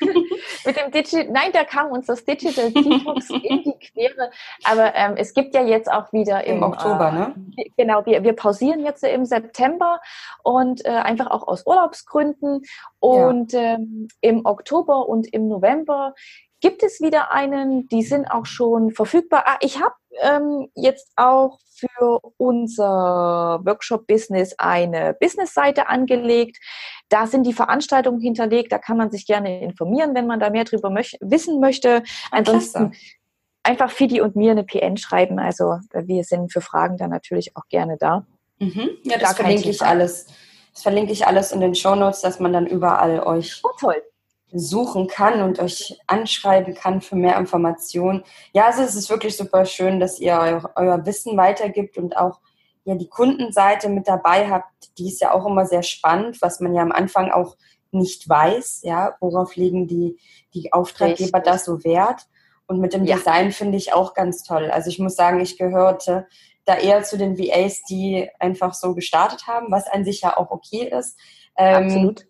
mit 0.64 0.76
dem 0.76 0.90
Digital, 0.90 1.26
nein, 1.30 1.50
da 1.52 1.64
kam 1.64 1.90
uns 1.90 2.06
das 2.06 2.24
Digital 2.24 2.70
Detox 2.70 3.28
in 3.42 3.64
die 3.64 3.74
Quere. 3.78 4.30
Aber 4.64 4.94
ähm, 4.94 5.14
es 5.16 5.34
gibt 5.34 5.54
ja 5.54 5.62
jetzt 5.62 5.92
auch 5.92 6.10
wieder 6.12 6.42
im, 6.44 6.56
im 6.56 6.62
Oktober, 6.62 7.08
äh, 7.08 7.12
ne? 7.12 7.34
Genau, 7.76 8.06
wir, 8.06 8.24
wir 8.24 8.32
pausieren 8.32 8.82
jetzt 8.82 9.04
im 9.04 9.26
September 9.26 10.00
und 10.42 10.86
äh, 10.86 10.88
einfach 10.88 11.30
auch 11.30 11.46
aus 11.46 11.66
Urlaubsgründen. 11.66 12.62
Und 12.98 13.52
ja. 13.52 13.74
ähm, 13.74 14.08
im 14.22 14.46
Oktober 14.46 15.06
und 15.06 15.26
im 15.34 15.48
November 15.48 16.14
gibt 16.60 16.82
es 16.82 17.00
wieder 17.00 17.32
einen, 17.32 17.88
die 17.88 18.02
sind 18.02 18.30
auch 18.30 18.46
schon 18.46 18.92
verfügbar. 18.92 19.44
Ah, 19.46 19.56
ich 19.60 19.80
habe 19.80 19.94
ähm, 20.20 20.68
jetzt 20.74 21.12
auch 21.16 21.58
für 21.72 22.20
unser 22.36 23.60
Workshop-Business 23.64 24.54
eine 24.58 25.14
Business-Seite 25.18 25.88
angelegt. 25.88 26.58
Da 27.08 27.26
sind 27.26 27.44
die 27.44 27.52
Veranstaltungen 27.52 28.20
hinterlegt. 28.20 28.72
Da 28.72 28.78
kann 28.78 28.96
man 28.96 29.10
sich 29.10 29.26
gerne 29.26 29.62
informieren, 29.62 30.14
wenn 30.14 30.26
man 30.26 30.40
da 30.40 30.50
mehr 30.50 30.64
drüber 30.64 30.90
möch 30.90 31.16
wissen 31.20 31.60
möchte. 31.60 32.02
Ansonsten 32.30 32.92
einfach 33.62 33.90
Fidi 33.90 34.20
und 34.20 34.36
mir 34.36 34.52
eine 34.52 34.64
PN 34.64 34.96
schreiben. 34.96 35.38
Also 35.38 35.78
wir 35.92 36.24
sind 36.24 36.52
für 36.52 36.60
Fragen 36.60 36.96
dann 36.96 37.10
natürlich 37.10 37.56
auch 37.56 37.66
gerne 37.68 37.96
da. 37.98 38.26
Mhm. 38.58 38.90
Ja, 39.04 39.18
das 39.18 39.36
verlinke 39.36 39.70
ich 39.70 39.82
alles. 39.82 40.26
Das 40.72 40.82
verlinke 40.82 41.12
ich 41.12 41.26
alles 41.26 41.50
in 41.52 41.60
den 41.60 41.74
Show 41.74 41.94
Notes, 41.94 42.20
dass 42.20 42.38
man 42.38 42.52
dann 42.52 42.66
überall 42.66 43.20
euch 43.20 43.60
oh, 43.64 43.70
toll 43.78 44.02
suchen 44.52 45.06
kann 45.06 45.42
und 45.42 45.58
euch 45.58 45.98
anschreiben 46.06 46.74
kann 46.74 47.00
für 47.00 47.16
mehr 47.16 47.38
Informationen. 47.38 48.24
Ja, 48.52 48.66
also 48.66 48.82
es 48.82 48.94
ist 48.94 49.10
wirklich 49.10 49.36
super 49.36 49.64
schön, 49.64 50.00
dass 50.00 50.18
ihr 50.18 50.32
euer, 50.32 50.70
euer 50.76 51.06
Wissen 51.06 51.36
weitergibt 51.36 51.98
und 51.98 52.16
auch 52.16 52.40
ja 52.84 52.94
die 52.94 53.08
Kundenseite 53.08 53.88
mit 53.88 54.08
dabei 54.08 54.48
habt. 54.48 54.98
Die 54.98 55.08
ist 55.08 55.20
ja 55.20 55.32
auch 55.32 55.46
immer 55.46 55.66
sehr 55.66 55.82
spannend, 55.82 56.40
was 56.42 56.60
man 56.60 56.74
ja 56.74 56.82
am 56.82 56.92
Anfang 56.92 57.30
auch 57.30 57.56
nicht 57.92 58.28
weiß, 58.28 58.82
ja, 58.84 59.16
worauf 59.20 59.56
legen 59.56 59.86
die, 59.86 60.18
die 60.54 60.72
Auftraggeber 60.72 61.38
Richtig. 61.38 61.52
da 61.52 61.58
so 61.58 61.84
Wert. 61.84 62.28
Und 62.66 62.80
mit 62.80 62.92
dem 62.92 63.04
ja. 63.04 63.16
Design 63.16 63.50
finde 63.50 63.78
ich 63.78 63.92
auch 63.92 64.14
ganz 64.14 64.44
toll. 64.44 64.70
Also 64.70 64.90
ich 64.90 65.00
muss 65.00 65.16
sagen, 65.16 65.40
ich 65.40 65.58
gehörte 65.58 66.28
da 66.64 66.76
eher 66.76 67.02
zu 67.02 67.18
den 67.18 67.36
VAs, 67.36 67.82
die 67.82 68.28
einfach 68.38 68.74
so 68.74 68.94
gestartet 68.94 69.46
haben, 69.48 69.72
was 69.72 69.88
an 69.88 70.04
sich 70.04 70.20
ja 70.20 70.36
auch 70.36 70.50
okay 70.50 70.88
ist. 70.96 71.18
Ähm, 71.56 71.84
Absolut. 71.84 72.26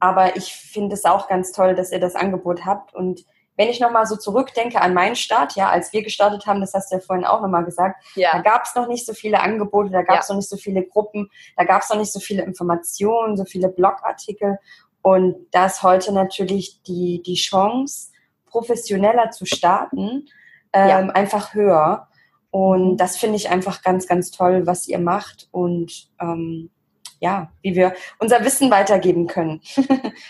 Aber 0.00 0.36
ich 0.36 0.54
finde 0.54 0.94
es 0.94 1.04
auch 1.04 1.28
ganz 1.28 1.52
toll, 1.52 1.74
dass 1.74 1.92
ihr 1.92 2.00
das 2.00 2.14
Angebot 2.14 2.64
habt. 2.64 2.94
Und 2.94 3.24
wenn 3.56 3.68
ich 3.68 3.80
nochmal 3.80 4.06
so 4.06 4.16
zurückdenke 4.16 4.80
an 4.80 4.94
meinen 4.94 5.16
Start, 5.16 5.56
ja, 5.56 5.68
als 5.68 5.92
wir 5.92 6.04
gestartet 6.04 6.46
haben, 6.46 6.60
das 6.60 6.74
hast 6.74 6.92
du 6.92 6.96
ja 6.96 7.00
vorhin 7.00 7.24
auch 7.24 7.42
nochmal 7.42 7.64
gesagt, 7.64 8.04
ja. 8.14 8.30
da 8.32 8.38
gab 8.38 8.64
es 8.64 8.74
noch 8.76 8.86
nicht 8.86 9.04
so 9.04 9.12
viele 9.12 9.40
Angebote, 9.40 9.90
da 9.90 10.02
gab 10.02 10.20
es 10.20 10.28
ja. 10.28 10.34
noch 10.34 10.38
nicht 10.38 10.48
so 10.48 10.56
viele 10.56 10.84
Gruppen, 10.84 11.28
da 11.56 11.64
gab 11.64 11.82
es 11.82 11.90
noch 11.90 11.98
nicht 11.98 12.12
so 12.12 12.20
viele 12.20 12.44
Informationen, 12.44 13.36
so 13.36 13.44
viele 13.44 13.68
Blogartikel. 13.68 14.58
Und 15.02 15.34
da 15.50 15.66
ist 15.66 15.82
heute 15.82 16.12
natürlich 16.12 16.82
die, 16.82 17.20
die 17.24 17.34
Chance, 17.34 18.12
professioneller 18.46 19.30
zu 19.30 19.44
starten, 19.44 20.28
ähm, 20.72 20.88
ja. 20.88 20.98
einfach 20.98 21.52
höher. 21.52 22.08
Und 22.50 22.96
das 22.98 23.16
finde 23.16 23.36
ich 23.36 23.50
einfach 23.50 23.82
ganz, 23.82 24.06
ganz 24.06 24.30
toll, 24.30 24.66
was 24.66 24.86
ihr 24.86 24.98
macht 25.00 25.48
und 25.50 26.08
ähm, 26.20 26.70
ja, 27.20 27.50
wie 27.62 27.74
wir 27.74 27.94
unser 28.18 28.44
Wissen 28.44 28.70
weitergeben 28.70 29.26
können. 29.26 29.60
das 29.76 29.86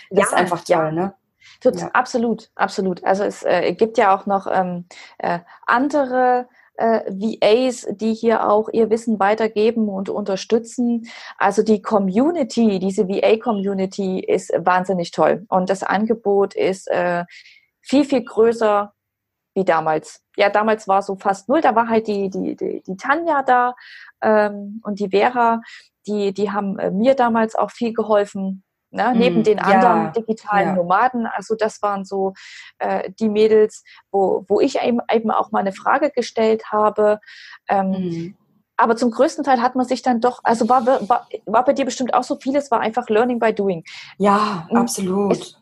ja, 0.09 0.23
ist 0.23 0.33
einfach 0.33 0.63
toll, 0.63 0.91
ne? 0.91 1.13
Tut, 1.61 1.79
ja. 1.79 1.89
Absolut, 1.93 2.49
absolut. 2.55 3.03
Also 3.03 3.23
es 3.23 3.43
äh, 3.43 3.73
gibt 3.73 3.97
ja 3.97 4.15
auch 4.15 4.25
noch 4.25 4.47
ähm, 4.49 4.85
äh, 5.17 5.39
andere 5.65 6.47
äh, 6.79 7.01
VAs, 7.09 7.85
die 7.91 8.13
hier 8.13 8.49
auch 8.49 8.69
ihr 8.71 8.89
Wissen 8.89 9.19
weitergeben 9.19 9.89
und 9.89 10.09
unterstützen. 10.09 11.09
Also 11.37 11.61
die 11.61 11.81
Community, 11.81 12.79
diese 12.79 13.09
VA-Community 13.09 14.21
ist 14.21 14.51
wahnsinnig 14.57 15.11
toll. 15.11 15.45
Und 15.49 15.69
das 15.69 15.83
Angebot 15.83 16.55
ist 16.55 16.87
äh, 16.87 17.25
viel, 17.81 18.05
viel 18.05 18.23
größer 18.23 18.93
wie 19.55 19.65
damals. 19.65 20.23
Ja, 20.37 20.49
damals 20.49 20.87
war 20.87 21.01
so 21.01 21.17
fast 21.17 21.49
null. 21.49 21.59
Da 21.59 21.75
war 21.75 21.89
halt 21.89 22.07
die, 22.07 22.29
die, 22.29 22.55
die, 22.55 22.81
die 22.85 22.95
Tanja 22.95 23.43
da 23.43 23.75
ähm, 24.21 24.81
und 24.83 24.99
die 24.99 25.09
Vera, 25.09 25.61
die, 26.09 26.33
die 26.33 26.51
haben 26.51 26.77
äh, 26.79 26.91
mir 26.91 27.15
damals 27.15 27.55
auch 27.55 27.71
viel 27.71 27.93
geholfen. 27.93 28.63
Ne, 28.91 29.13
mm, 29.13 29.17
neben 29.19 29.43
den 29.43 29.59
anderen 29.59 30.05
ja, 30.05 30.11
digitalen 30.11 30.69
ja. 30.69 30.75
Nomaden. 30.75 31.27
Also 31.27 31.53
das 31.55 31.79
waren 31.83 32.05
so 32.05 32.33
äh, 32.79 33.11
die 33.19 33.29
Mädels, 33.29 33.83
wo, 34.11 34.45
wo 34.47 34.59
ich 34.59 34.81
eben, 34.81 34.99
eben 35.11 35.29
auch 35.29 35.51
mal 35.51 35.59
eine 35.59 35.73
Frage 35.73 36.09
gestellt 36.09 36.71
habe. 36.71 37.19
Ähm, 37.67 37.91
mm. 37.91 38.35
Aber 38.77 38.95
zum 38.95 39.11
größten 39.11 39.43
Teil 39.43 39.61
hat 39.61 39.75
man 39.75 39.85
sich 39.85 40.01
dann 40.01 40.21
doch, 40.21 40.39
also 40.43 40.67
war, 40.69 40.85
war, 40.87 41.27
war 41.45 41.65
bei 41.65 41.73
dir 41.73 41.85
bestimmt 41.85 42.13
auch 42.13 42.23
so 42.23 42.37
vieles, 42.37 42.71
war 42.71 42.79
einfach 42.79 43.09
Learning 43.09 43.37
by 43.37 43.53
Doing. 43.53 43.83
Ja, 44.17 44.67
absolut. 44.73 45.33
Es, 45.33 45.58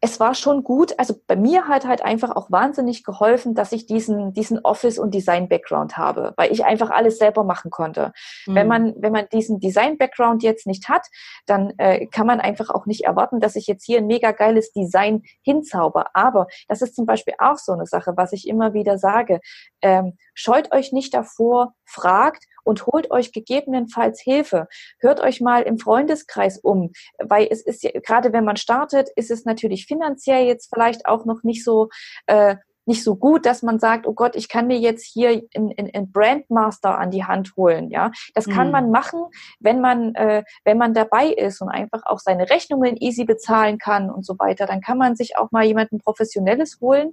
es 0.00 0.20
war 0.20 0.34
schon 0.34 0.62
gut, 0.62 0.94
also 0.98 1.14
bei 1.26 1.34
mir 1.34 1.66
hat 1.66 1.84
halt 1.84 2.02
einfach 2.02 2.36
auch 2.36 2.52
wahnsinnig 2.52 3.02
geholfen, 3.02 3.54
dass 3.54 3.72
ich 3.72 3.86
diesen, 3.86 4.32
diesen 4.32 4.60
Office- 4.60 4.98
und 4.98 5.12
Design-Background 5.12 5.96
habe, 5.96 6.34
weil 6.36 6.52
ich 6.52 6.64
einfach 6.64 6.90
alles 6.90 7.18
selber 7.18 7.42
machen 7.42 7.72
konnte. 7.72 8.12
Mhm. 8.46 8.54
Wenn 8.54 8.68
man, 8.68 8.94
wenn 8.98 9.12
man 9.12 9.28
diesen 9.32 9.58
Design-Background 9.58 10.44
jetzt 10.44 10.68
nicht 10.68 10.88
hat, 10.88 11.06
dann 11.46 11.72
äh, 11.78 12.06
kann 12.06 12.28
man 12.28 12.38
einfach 12.40 12.70
auch 12.70 12.86
nicht 12.86 13.04
erwarten, 13.04 13.40
dass 13.40 13.56
ich 13.56 13.66
jetzt 13.66 13.84
hier 13.84 13.98
ein 13.98 14.06
mega 14.06 14.30
geiles 14.30 14.72
Design 14.72 15.22
hinzauber. 15.42 16.06
Aber 16.14 16.46
das 16.68 16.80
ist 16.80 16.94
zum 16.94 17.04
Beispiel 17.04 17.34
auch 17.38 17.58
so 17.58 17.72
eine 17.72 17.86
Sache, 17.86 18.12
was 18.16 18.32
ich 18.32 18.46
immer 18.46 18.74
wieder 18.74 18.98
sage. 18.98 19.40
Ähm, 19.82 20.16
scheut 20.32 20.72
euch 20.72 20.92
nicht 20.92 21.12
davor, 21.12 21.74
fragt 21.84 22.44
und 22.68 22.86
holt 22.86 23.10
euch 23.10 23.32
gegebenenfalls 23.32 24.20
Hilfe. 24.20 24.68
Hört 25.00 25.20
euch 25.20 25.40
mal 25.40 25.62
im 25.62 25.78
Freundeskreis 25.78 26.58
um, 26.58 26.92
weil 27.18 27.48
es 27.50 27.62
ist 27.62 27.82
ja, 27.82 27.90
gerade 27.94 28.32
wenn 28.32 28.44
man 28.44 28.56
startet, 28.56 29.08
ist 29.16 29.30
es 29.30 29.44
natürlich 29.46 29.86
finanziell 29.86 30.46
jetzt 30.46 30.68
vielleicht 30.72 31.06
auch 31.06 31.24
noch 31.24 31.42
nicht 31.42 31.64
so 31.64 31.88
äh, 32.26 32.56
nicht 32.84 33.04
so 33.04 33.16
gut, 33.16 33.44
dass 33.44 33.62
man 33.62 33.78
sagt, 33.78 34.06
oh 34.06 34.14
Gott, 34.14 34.34
ich 34.34 34.48
kann 34.48 34.66
mir 34.66 34.78
jetzt 34.78 35.04
hier 35.04 35.42
einen 35.54 36.10
Brandmaster 36.10 36.98
an 36.98 37.10
die 37.10 37.24
Hand 37.24 37.54
holen. 37.54 37.90
Ja, 37.90 38.10
das 38.34 38.46
kann 38.46 38.68
mhm. 38.68 38.72
man 38.72 38.90
machen, 38.90 39.24
wenn 39.60 39.80
man 39.82 40.14
äh, 40.14 40.42
wenn 40.64 40.78
man 40.78 40.94
dabei 40.94 41.26
ist 41.26 41.60
und 41.60 41.68
einfach 41.68 42.02
auch 42.06 42.18
seine 42.18 42.48
Rechnungen 42.48 42.96
easy 42.96 43.24
bezahlen 43.24 43.78
kann 43.78 44.10
und 44.10 44.24
so 44.24 44.38
weiter. 44.38 44.66
Dann 44.66 44.80
kann 44.80 44.96
man 44.96 45.16
sich 45.16 45.36
auch 45.36 45.50
mal 45.50 45.64
jemanden 45.64 45.98
professionelles 45.98 46.78
holen. 46.80 47.12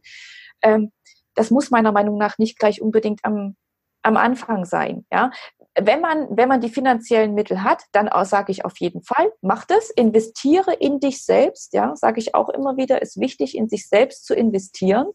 Ähm, 0.62 0.92
das 1.34 1.52
muss 1.52 1.72
meiner 1.72 1.92
Meinung 1.92 2.18
nach 2.18 2.38
nicht 2.38 2.58
gleich 2.58 2.82
unbedingt 2.82 3.20
am 3.24 3.58
am 4.06 4.18
Anfang 4.18 4.66
sein. 4.66 5.06
Ja, 5.12 5.32
wenn 5.78 6.00
man 6.00 6.28
wenn 6.30 6.48
man 6.48 6.62
die 6.62 6.70
finanziellen 6.70 7.34
Mittel 7.34 7.64
hat, 7.64 7.84
dann 7.92 8.10
sage 8.26 8.52
ich 8.52 8.64
auf 8.64 8.78
jeden 8.80 9.04
Fall, 9.04 9.32
mach 9.42 9.66
das, 9.66 9.90
investiere 9.90 10.74
in 10.74 11.00
dich 11.00 11.24
selbst. 11.24 11.74
Ja, 11.74 11.96
sage 11.96 12.20
ich 12.20 12.34
auch 12.34 12.50
immer 12.50 12.78
wieder, 12.78 13.02
ist 13.02 13.20
wichtig, 13.20 13.58
in 13.58 13.68
sich 13.68 13.88
selbst 13.90 14.26
zu 14.26 14.34
investieren, 14.34 15.08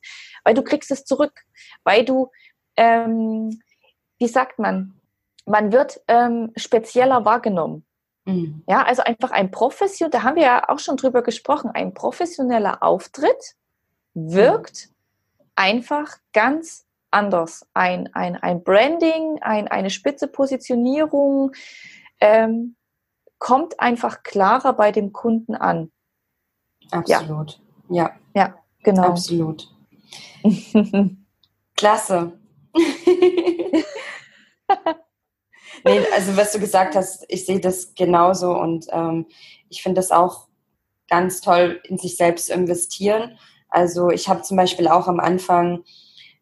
weil 0.44 0.54
du 0.54 0.62
kriegst 0.62 0.90
es 0.90 1.04
zurück, 1.04 1.32
weil 1.84 2.04
du 2.04 2.30
ähm, 2.76 3.60
wie 4.20 4.28
sagt 4.28 4.58
man, 4.58 5.00
man 5.46 5.72
wird 5.72 6.00
ähm, 6.06 6.52
spezieller 6.56 7.24
wahrgenommen. 7.24 7.84
Mhm. 8.26 8.62
Ja, 8.68 8.84
also 8.84 9.02
einfach 9.02 9.30
ein 9.30 9.50
professionell, 9.50 10.10
da 10.10 10.22
haben 10.22 10.36
wir 10.36 10.44
ja 10.44 10.68
auch 10.68 10.78
schon 10.78 10.96
drüber 10.96 11.22
gesprochen, 11.22 11.70
ein 11.72 11.94
professioneller 11.94 12.82
Auftritt 12.82 13.56
wirkt 14.14 14.88
mhm. 14.88 15.44
einfach 15.56 16.18
ganz 16.32 16.86
anders. 17.10 17.66
Ein, 17.74 18.08
ein, 18.14 18.36
ein 18.36 18.62
Branding, 18.62 19.38
ein, 19.42 19.68
eine 19.68 19.90
spitze 19.90 20.28
Positionierung 20.28 21.52
ähm, 22.20 22.76
kommt 23.38 23.80
einfach 23.80 24.22
klarer 24.22 24.74
bei 24.74 24.92
dem 24.92 25.12
Kunden 25.12 25.54
an. 25.54 25.90
Absolut. 26.90 27.60
Ja. 27.88 28.12
Ja, 28.34 28.54
genau. 28.82 29.08
Absolut. 29.08 29.68
Klasse. 31.76 32.32
nee, 35.84 36.00
also 36.14 36.36
was 36.36 36.52
du 36.52 36.60
gesagt 36.60 36.94
hast, 36.94 37.24
ich 37.28 37.46
sehe 37.46 37.60
das 37.60 37.94
genauso 37.94 38.52
und 38.56 38.86
ähm, 38.90 39.26
ich 39.68 39.82
finde 39.82 39.98
das 40.00 40.10
auch 40.10 40.48
ganz 41.08 41.40
toll, 41.40 41.80
in 41.84 41.98
sich 41.98 42.16
selbst 42.16 42.46
zu 42.46 42.54
investieren. 42.54 43.38
Also 43.68 44.10
ich 44.10 44.28
habe 44.28 44.42
zum 44.42 44.56
Beispiel 44.56 44.88
auch 44.88 45.08
am 45.08 45.20
Anfang 45.20 45.84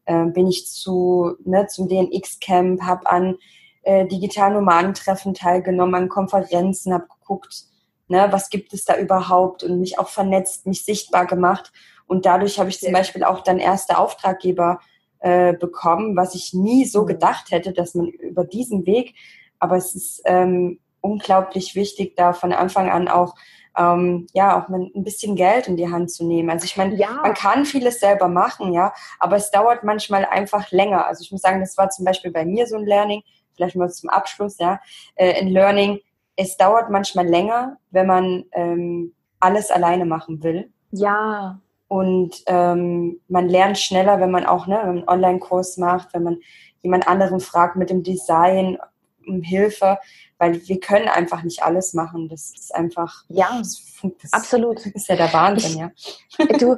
äh, 0.09 0.25
bin 0.25 0.47
ich 0.49 0.67
zu, 0.67 1.37
ne, 1.45 1.67
zum 1.67 1.87
DNX-Camp, 1.87 2.81
habe 2.81 3.09
an 3.11 3.37
äh, 3.83 4.07
digitalen 4.07 4.55
Nomadentreffen 4.55 5.35
teilgenommen, 5.35 5.95
an 5.95 6.09
Konferenzen, 6.09 6.95
habe 6.95 7.07
geguckt, 7.21 7.65
ne, 8.09 8.27
was 8.31 8.49
gibt 8.49 8.73
es 8.73 8.87
da 8.87 8.97
überhaupt 8.97 9.63
und 9.63 9.81
mich 9.81 9.99
auch 9.99 10.09
vernetzt, 10.09 10.67
mich 10.67 10.87
sichtbar 10.87 11.27
gemacht. 11.27 11.73
Und 12.07 12.25
dadurch 12.25 12.59
habe 12.59 12.71
ich 12.71 12.81
zum 12.81 12.93
Beispiel 12.93 13.23
auch 13.23 13.43
dann 13.43 13.59
erste 13.59 13.99
Auftraggeber 13.99 14.81
äh, 15.19 15.53
bekommen, 15.53 16.17
was 16.17 16.35
ich 16.35 16.55
nie 16.55 16.87
so 16.87 17.03
mhm. 17.03 17.09
gedacht 17.09 17.51
hätte, 17.51 17.75
dass 17.75 17.95
man 17.95 18.07
über 18.07 18.45
diesen 18.45 18.87
Weg, 18.87 19.15
aber 19.59 19.77
es 19.77 19.95
ist 19.95 20.23
ähm, 20.25 20.81
unglaublich 21.03 21.75
wichtig, 21.75 22.17
da 22.17 22.33
von 22.33 22.55
Anfang 22.55 22.89
an 22.89 23.09
auch 23.09 23.35
ähm, 23.79 24.27
ja 24.33 24.61
auch 24.61 24.69
ein 24.69 25.05
bisschen 25.05 25.37
Geld 25.37 25.69
in 25.69 25.77
die 25.77 25.91
Hand 25.91 26.11
zu 26.11 26.27
nehmen. 26.27 26.51
Also 26.51 26.65
ich 26.65 26.77
meine, 26.77 26.97
ja. 26.97 27.21
man 27.23 27.35
kann 27.35 27.65
vieles 27.65 28.01
selber 28.01 28.29
machen, 28.29 28.73
ja, 28.73 28.93
aber 29.19 29.37
es 29.37 29.51
dauert 29.51 29.85
manchmal 29.85 30.25
einfach 30.25 30.71
länger. 30.71 31.07
Also 31.07 31.23
ich 31.23 31.31
muss 31.31 31.43
sagen, 31.43 31.61
das 31.61 31.79
war 31.79 31.89
zum 31.91 32.05
Beispiel 32.05 32.33
bei 32.33 32.45
mir 32.45 32.67
so 32.67 32.77
ein 32.77 32.87
Learning, 32.87 33.23
vielleicht 33.55 33.77
mal 33.77 33.91
zum 33.91 34.11
Abschluss, 34.11 34.59
ja, 34.59 34.81
äh, 35.15 35.41
ein 35.41 35.49
Learning. 35.49 36.01
Es 36.37 36.57
dauert 36.57 36.91
manchmal 36.91 37.27
länger, 37.27 37.77
wenn 37.91 38.07
man 38.07 38.45
ähm, 38.53 39.15
alles 39.41 39.71
alleine 39.71 40.05
machen 40.05 40.43
will. 40.43 40.71
Ja. 40.91 41.61
Und 41.87 42.43
ähm, 42.47 43.21
man 43.29 43.49
lernt 43.49 43.79
schneller, 43.79 44.21
wenn 44.21 44.31
man 44.31 44.45
auch 44.45 44.67
ne, 44.67 44.81
einen 44.81 45.09
Online-Kurs 45.09 45.79
macht, 45.79 46.13
wenn 46.13 46.23
man 46.23 46.39
jemand 46.83 47.09
anderen 47.09 47.41
fragt 47.41 47.77
mit 47.77 47.91
dem 47.91 48.03
Design 48.03 48.79
um 49.27 49.43
Hilfe 49.43 49.99
weil 50.39 50.67
wir 50.67 50.81
können 50.81 51.09
einfach 51.09 51.43
nicht 51.43 51.63
alles 51.63 51.95
machen. 51.95 52.29
Das 52.29 52.51
ist 52.51 52.75
einfach. 52.75 53.25
Ja, 53.29 53.59
das, 53.59 53.83
das 54.23 54.33
absolut. 54.33 54.85
Ist 54.87 55.09
ja 55.09 55.17
der 55.17 55.33
Wahnsinn, 55.33 55.71
ich, 55.71 55.77
ja. 55.77 55.91
Du, 56.59 56.77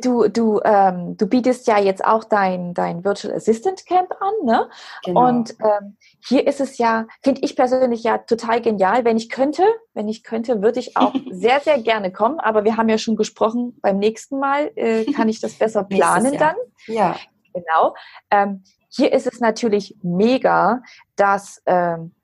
du, 0.00 0.28
du, 0.28 0.60
ähm, 0.64 1.16
du 1.16 1.26
bietest 1.26 1.66
ja 1.66 1.78
jetzt 1.78 2.04
auch 2.04 2.24
dein, 2.24 2.72
dein 2.74 3.04
Virtual 3.04 3.34
Assistant 3.34 3.84
Camp 3.86 4.12
an, 4.20 4.32
ne? 4.44 4.70
Genau. 5.04 5.28
Und 5.28 5.56
ähm, 5.60 5.96
hier 6.20 6.46
ist 6.46 6.60
es 6.60 6.78
ja, 6.78 7.06
finde 7.22 7.42
ich 7.42 7.54
persönlich 7.56 8.02
ja 8.02 8.18
total 8.18 8.62
genial. 8.62 9.04
Wenn 9.04 9.16
ich 9.16 9.28
könnte, 9.28 9.62
wenn 9.92 10.08
ich 10.08 10.22
könnte, 10.22 10.62
würde 10.62 10.80
ich 10.80 10.96
auch 10.96 11.14
sehr, 11.30 11.60
sehr 11.60 11.80
gerne 11.80 12.12
kommen. 12.12 12.40
Aber 12.40 12.64
wir 12.64 12.76
haben 12.76 12.88
ja 12.88 12.98
schon 12.98 13.16
gesprochen, 13.16 13.78
beim 13.82 13.98
nächsten 13.98 14.38
Mal 14.38 14.70
äh, 14.76 15.04
kann 15.12 15.28
ich 15.28 15.40
das 15.40 15.54
besser 15.54 15.84
planen 15.88 16.38
dann. 16.38 16.56
Ja. 16.86 17.16
Genau. 17.52 17.94
Ähm, 18.30 18.64
hier 18.88 19.12
ist 19.12 19.26
es 19.26 19.40
natürlich 19.40 19.96
mega, 20.02 20.82
dass 21.16 21.62
ähm, 21.66 22.14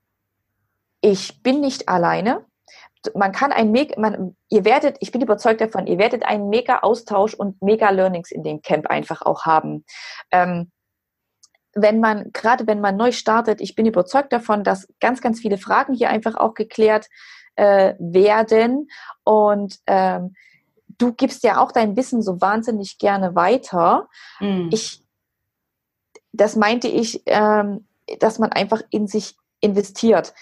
ich 1.01 1.43
bin 1.43 1.61
nicht 1.61 1.89
alleine. 1.89 2.45
Man 3.15 3.33
kann 3.33 3.53
ein 3.53 3.71
mega, 3.71 3.99
man, 3.99 4.37
ihr 4.51 4.65
werdet, 4.65 4.97
ich 5.01 5.11
bin 5.11 5.23
überzeugt 5.23 5.61
davon, 5.61 5.87
ihr 5.87 5.99
werdet 5.99 6.25
einen 6.25 6.51
mega 6.51 6.81
Austausch 6.81 7.35
und 7.35 7.63
mega 7.63 7.89
Learnings 7.91 8.31
in 8.31 8.43
dem 8.43 8.61
Camp 8.61 8.89
einfach 8.89 9.23
auch 9.23 9.47
haben. 9.47 9.85
Ähm, 10.31 10.71
wenn 11.75 12.01
man, 12.01 12.33
gerade 12.33 12.67
wenn 12.67 12.81
man 12.81 12.97
neu 12.97 13.13
startet, 13.13 13.61
ich 13.61 13.75
bin 13.75 13.87
überzeugt 13.87 14.33
davon, 14.33 14.65
dass 14.65 14.89
ganz, 15.01 15.21
ganz 15.21 15.41
viele 15.41 15.57
Fragen 15.57 15.95
hier 15.95 16.11
einfach 16.11 16.35
auch 16.35 16.55
geklärt 16.55 17.07
äh, 17.55 17.95
werden. 17.99 18.89
Und 19.25 19.79
ähm, 19.87 20.35
du 20.99 21.13
gibst 21.13 21.45
ja 21.45 21.63
auch 21.63 21.73
dein 21.73 21.97
Wissen 21.97 22.23
so 22.23 22.41
wahnsinnig 22.41 22.99
gerne 22.99 23.35
weiter. 23.35 24.09
Mm. 24.41 24.69
Ich, 24.73 25.03
das 26.33 26.57
meinte 26.57 26.89
ich, 26.89 27.23
ähm, 27.27 27.87
dass 28.19 28.39
man 28.39 28.51
einfach 28.51 28.83
in 28.91 29.07
sich 29.07 29.37
investiert. 29.61 30.35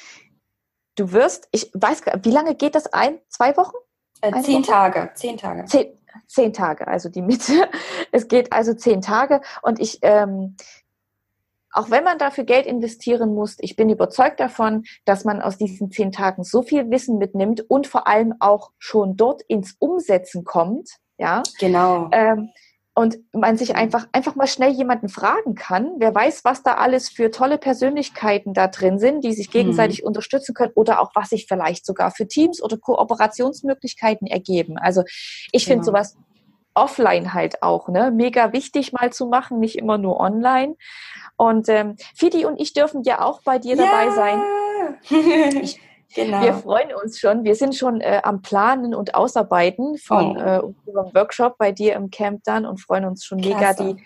Du 0.99 1.13
wirst, 1.13 1.49
ich 1.53 1.71
weiß, 1.75 2.03
wie 2.25 2.31
lange 2.33 2.57
geht 2.57 2.75
das 2.75 2.93
ein? 2.93 3.21
Zwei 3.29 3.57
Wochen? 3.57 3.77
Äh, 4.21 4.33
zehn 4.43 4.63
Woche? 4.63 4.73
Tage. 4.73 5.11
Zehn 5.15 5.37
Tage. 5.37 5.65
Zehn, 5.67 5.97
zehn 6.27 6.53
Tage, 6.53 6.89
also 6.89 7.09
die 7.09 7.23
Mitte. 7.23 7.69
Es 8.11 8.27
geht 8.27 8.53
also 8.53 8.75
zehn 8.75 9.01
Tage 9.01 9.41
und 9.63 9.79
ich, 9.79 9.99
ähm, 10.03 10.57
auch 11.71 11.91
wenn 11.91 12.03
man 12.03 12.19
dafür 12.19 12.43
Geld 12.43 12.67
investieren 12.67 13.33
muss, 13.33 13.59
ich 13.61 13.77
bin 13.77 13.91
überzeugt 13.91 14.41
davon, 14.41 14.85
dass 15.05 15.25
man 15.25 15.41
aus 15.41 15.57
diesen 15.57 15.93
zehn 15.93 16.11
Tagen 16.11 16.43
so 16.43 16.63
viel 16.63 16.91
Wissen 16.91 17.19
mitnimmt 17.19 17.61
und 17.71 17.87
vor 17.87 18.09
allem 18.09 18.35
auch 18.41 18.73
schon 18.79 19.17
dort 19.17 19.43
ins 19.43 19.77
Umsetzen 19.79 20.43
kommt. 20.43 20.89
Ja, 21.17 21.45
genau. 21.61 22.09
Ähm, 22.11 22.49
und 22.99 23.17
man 23.33 23.57
sich 23.57 23.77
einfach, 23.77 24.09
einfach 24.11 24.35
mal 24.35 24.49
schnell 24.49 24.73
jemanden 24.73 25.09
fragen 25.09 25.55
kann. 25.55 25.93
Wer 25.99 26.13
weiß, 26.13 26.45
was 26.45 26.65
da 26.65 26.75
alles 26.75 27.09
für 27.09 27.31
tolle 27.31 27.57
Persönlichkeiten 27.57 28.55
da 28.55 28.67
drin 28.67 28.99
sind, 28.99 29.23
die 29.23 29.35
sich 29.35 29.53
gegenseitig 29.53 30.01
mhm. 30.01 30.09
unterstützen 30.09 30.53
können 30.53 30.73
oder 30.75 31.01
auch 31.01 31.13
was 31.15 31.29
sich 31.29 31.47
vielleicht 31.47 31.87
sogar 31.87 32.11
für 32.11 32.27
Teams 32.27 32.61
oder 32.61 32.77
Kooperationsmöglichkeiten 32.77 34.27
ergeben. 34.27 34.79
Also 34.79 35.05
ich 35.53 35.67
finde 35.67 35.85
genau. 35.85 35.93
sowas 35.93 36.17
offline 36.75 37.35
halt 37.35 37.63
auch, 37.63 37.87
ne? 37.87 38.11
Mega 38.11 38.53
wichtig 38.53 38.93
mal 38.93 39.13
zu 39.13 39.27
machen, 39.27 39.61
nicht 39.61 39.79
immer 39.79 39.97
nur 39.97 40.19
online. 40.19 40.75
Und 41.37 41.69
ähm, 41.69 41.95
Fidi 42.17 42.47
und 42.47 42.61
ich 42.61 42.73
dürfen 42.73 43.05
ja 43.05 43.21
auch 43.21 43.43
bei 43.45 43.61
dir 43.61 43.77
ja. 43.77 43.85
dabei 43.85 44.11
sein. 44.11 45.63
Ich, 45.63 45.81
Genau. 46.15 46.43
Wir 46.43 46.55
freuen 46.55 46.95
uns 46.95 47.19
schon. 47.19 47.45
Wir 47.45 47.55
sind 47.55 47.75
schon 47.75 48.01
äh, 48.01 48.21
am 48.25 48.41
Planen 48.41 48.95
und 48.95 49.15
Ausarbeiten 49.15 49.99
von 49.99 50.37
oh. 50.37 50.41
äh, 50.41 50.59
unserem 50.61 51.15
Workshop 51.15 51.59
bei 51.59 51.73
dir 51.73 51.95
im 51.95 52.11
Camp 52.11 52.43
dann 52.45 52.65
und 52.65 52.81
freuen 52.81 53.05
uns 53.05 53.25
schon 53.25 53.41
Klasse. 53.41 53.85
mega, 53.85 53.95
die 53.95 54.05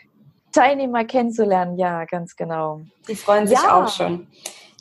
Teilnehmer 0.53 1.05
kennenzulernen. 1.05 1.79
Ja, 1.79 2.05
ganz 2.05 2.35
genau. 2.35 2.81
Die 3.09 3.15
freuen 3.15 3.47
sich 3.47 3.59
ja. 3.63 3.83
auch 3.83 3.89
schon. 3.89 4.27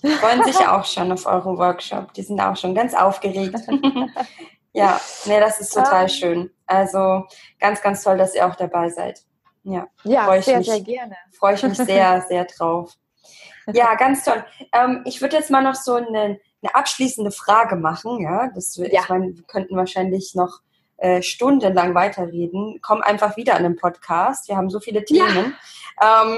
Die 0.04 0.10
freuen 0.10 0.44
sich 0.44 0.58
auch 0.58 0.84
schon 0.84 1.12
auf 1.12 1.26
euren 1.28 1.58
Workshop. 1.58 2.14
Die 2.14 2.24
sind 2.24 2.40
auch 2.40 2.56
schon 2.56 2.74
ganz 2.74 2.96
aufgeregt. 2.96 3.60
ja, 4.74 5.00
nee, 5.26 5.40
das 5.40 5.62
ist 5.62 5.74
total 5.74 6.04
um, 6.04 6.10
schön. 6.10 6.52
Also 6.66 7.26
ganz, 7.60 7.82
ganz 7.82 8.04
toll, 8.04 8.18
dass 8.18 8.34
ihr 8.34 8.48
auch 8.48 8.56
dabei 8.56 8.90
seid. 8.90 9.22
Ja, 9.64 9.88
ja 10.04 10.24
freue 10.26 10.40
ich 10.40 10.46
sehr, 10.46 10.58
mich, 10.58 10.68
sehr 10.68 10.82
gerne. 10.82 11.16
Freue 11.38 11.54
ich 11.54 11.64
mich 11.64 11.78
sehr, 11.78 12.22
sehr 12.28 12.46
drauf. 12.46 12.94
Ja, 13.68 13.94
ganz 13.94 14.24
toll. 14.24 14.44
Ähm, 14.74 15.04
ich 15.06 15.22
würde 15.22 15.38
jetzt 15.38 15.52
mal 15.52 15.62
noch 15.62 15.76
so 15.76 15.94
einen 15.96 16.40
eine 16.62 16.76
abschließende 16.76 17.32
Frage 17.32 17.76
machen. 17.76 18.22
Ja, 18.22 18.50
das, 18.54 18.76
ja. 18.76 18.86
ich 18.86 19.10
meine, 19.10 19.36
wir 19.36 19.44
könnten 19.44 19.76
wahrscheinlich 19.76 20.36
noch 20.36 20.62
äh, 20.98 21.22
stundenlang 21.22 21.96
weiterreden. 21.96 22.80
Komm 22.82 23.02
einfach 23.02 23.36
wieder 23.38 23.56
an 23.56 23.64
den 23.64 23.76
Podcast. 23.76 24.48
Wir 24.48 24.58
haben 24.58 24.70
so 24.70 24.80
viele 24.80 25.04
Themen. 25.04 25.56
Ja. 26.00 26.24
Ähm, 26.24 26.38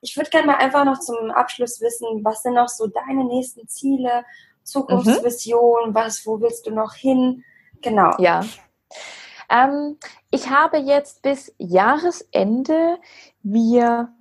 ich 0.00 0.16
würde 0.16 0.30
gerne 0.30 0.46
mal 0.46 0.56
einfach 0.56 0.84
noch 0.84 1.00
zum 1.00 1.30
Abschluss 1.30 1.80
wissen, 1.80 2.22
was 2.22 2.42
sind 2.42 2.54
noch 2.54 2.68
so 2.68 2.86
deine 2.86 3.24
nächsten 3.24 3.66
Ziele, 3.66 4.24
Zukunftsvision, 4.62 5.90
mhm. 5.90 5.94
was, 5.94 6.26
wo 6.26 6.40
willst 6.40 6.66
du 6.66 6.70
noch 6.70 6.92
hin? 6.94 7.42
Genau. 7.80 8.10
Ja. 8.18 8.44
Ähm, 9.48 9.98
ich 10.30 10.50
habe 10.50 10.78
jetzt 10.78 11.22
bis 11.22 11.54
Jahresende 11.58 12.98
mir 13.42 14.12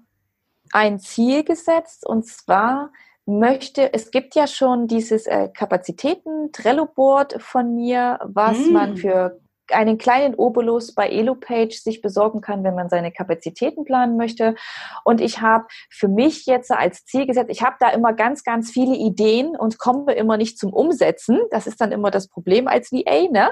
ein 0.71 0.99
Ziel 0.99 1.43
gesetzt 1.43 2.05
und 2.05 2.25
zwar 2.25 2.91
möchte, 3.25 3.93
es 3.93 4.11
gibt 4.11 4.35
ja 4.35 4.47
schon 4.47 4.87
dieses 4.87 5.27
äh, 5.27 5.49
Kapazitäten-Trello-Board 5.49 7.41
von 7.41 7.75
mir, 7.75 8.19
was 8.23 8.57
mm. 8.57 8.71
man 8.71 8.97
für 8.97 9.39
einen 9.71 9.97
kleinen 9.97 10.35
Obolus 10.35 10.93
bei 10.93 11.07
EloPage 11.09 11.79
sich 11.79 12.01
besorgen 12.01 12.41
kann, 12.41 12.63
wenn 12.63 12.75
man 12.75 12.89
seine 12.89 13.11
Kapazitäten 13.11 13.85
planen 13.85 14.17
möchte. 14.17 14.55
Und 15.03 15.21
ich 15.21 15.41
habe 15.41 15.65
für 15.89 16.07
mich 16.07 16.45
jetzt 16.45 16.71
als 16.71 17.05
Ziel 17.05 17.25
gesetzt, 17.25 17.49
ich 17.49 17.63
habe 17.63 17.77
da 17.79 17.89
immer 17.89 18.13
ganz, 18.13 18.43
ganz 18.43 18.71
viele 18.71 18.95
Ideen 18.95 19.55
und 19.55 19.79
komme 19.79 20.13
immer 20.13 20.37
nicht 20.37 20.57
zum 20.57 20.73
Umsetzen. 20.73 21.39
Das 21.51 21.67
ist 21.67 21.79
dann 21.79 21.91
immer 21.91 22.11
das 22.11 22.27
Problem 22.27 22.67
als 22.67 22.91
VA, 22.91 23.29
ne? 23.31 23.51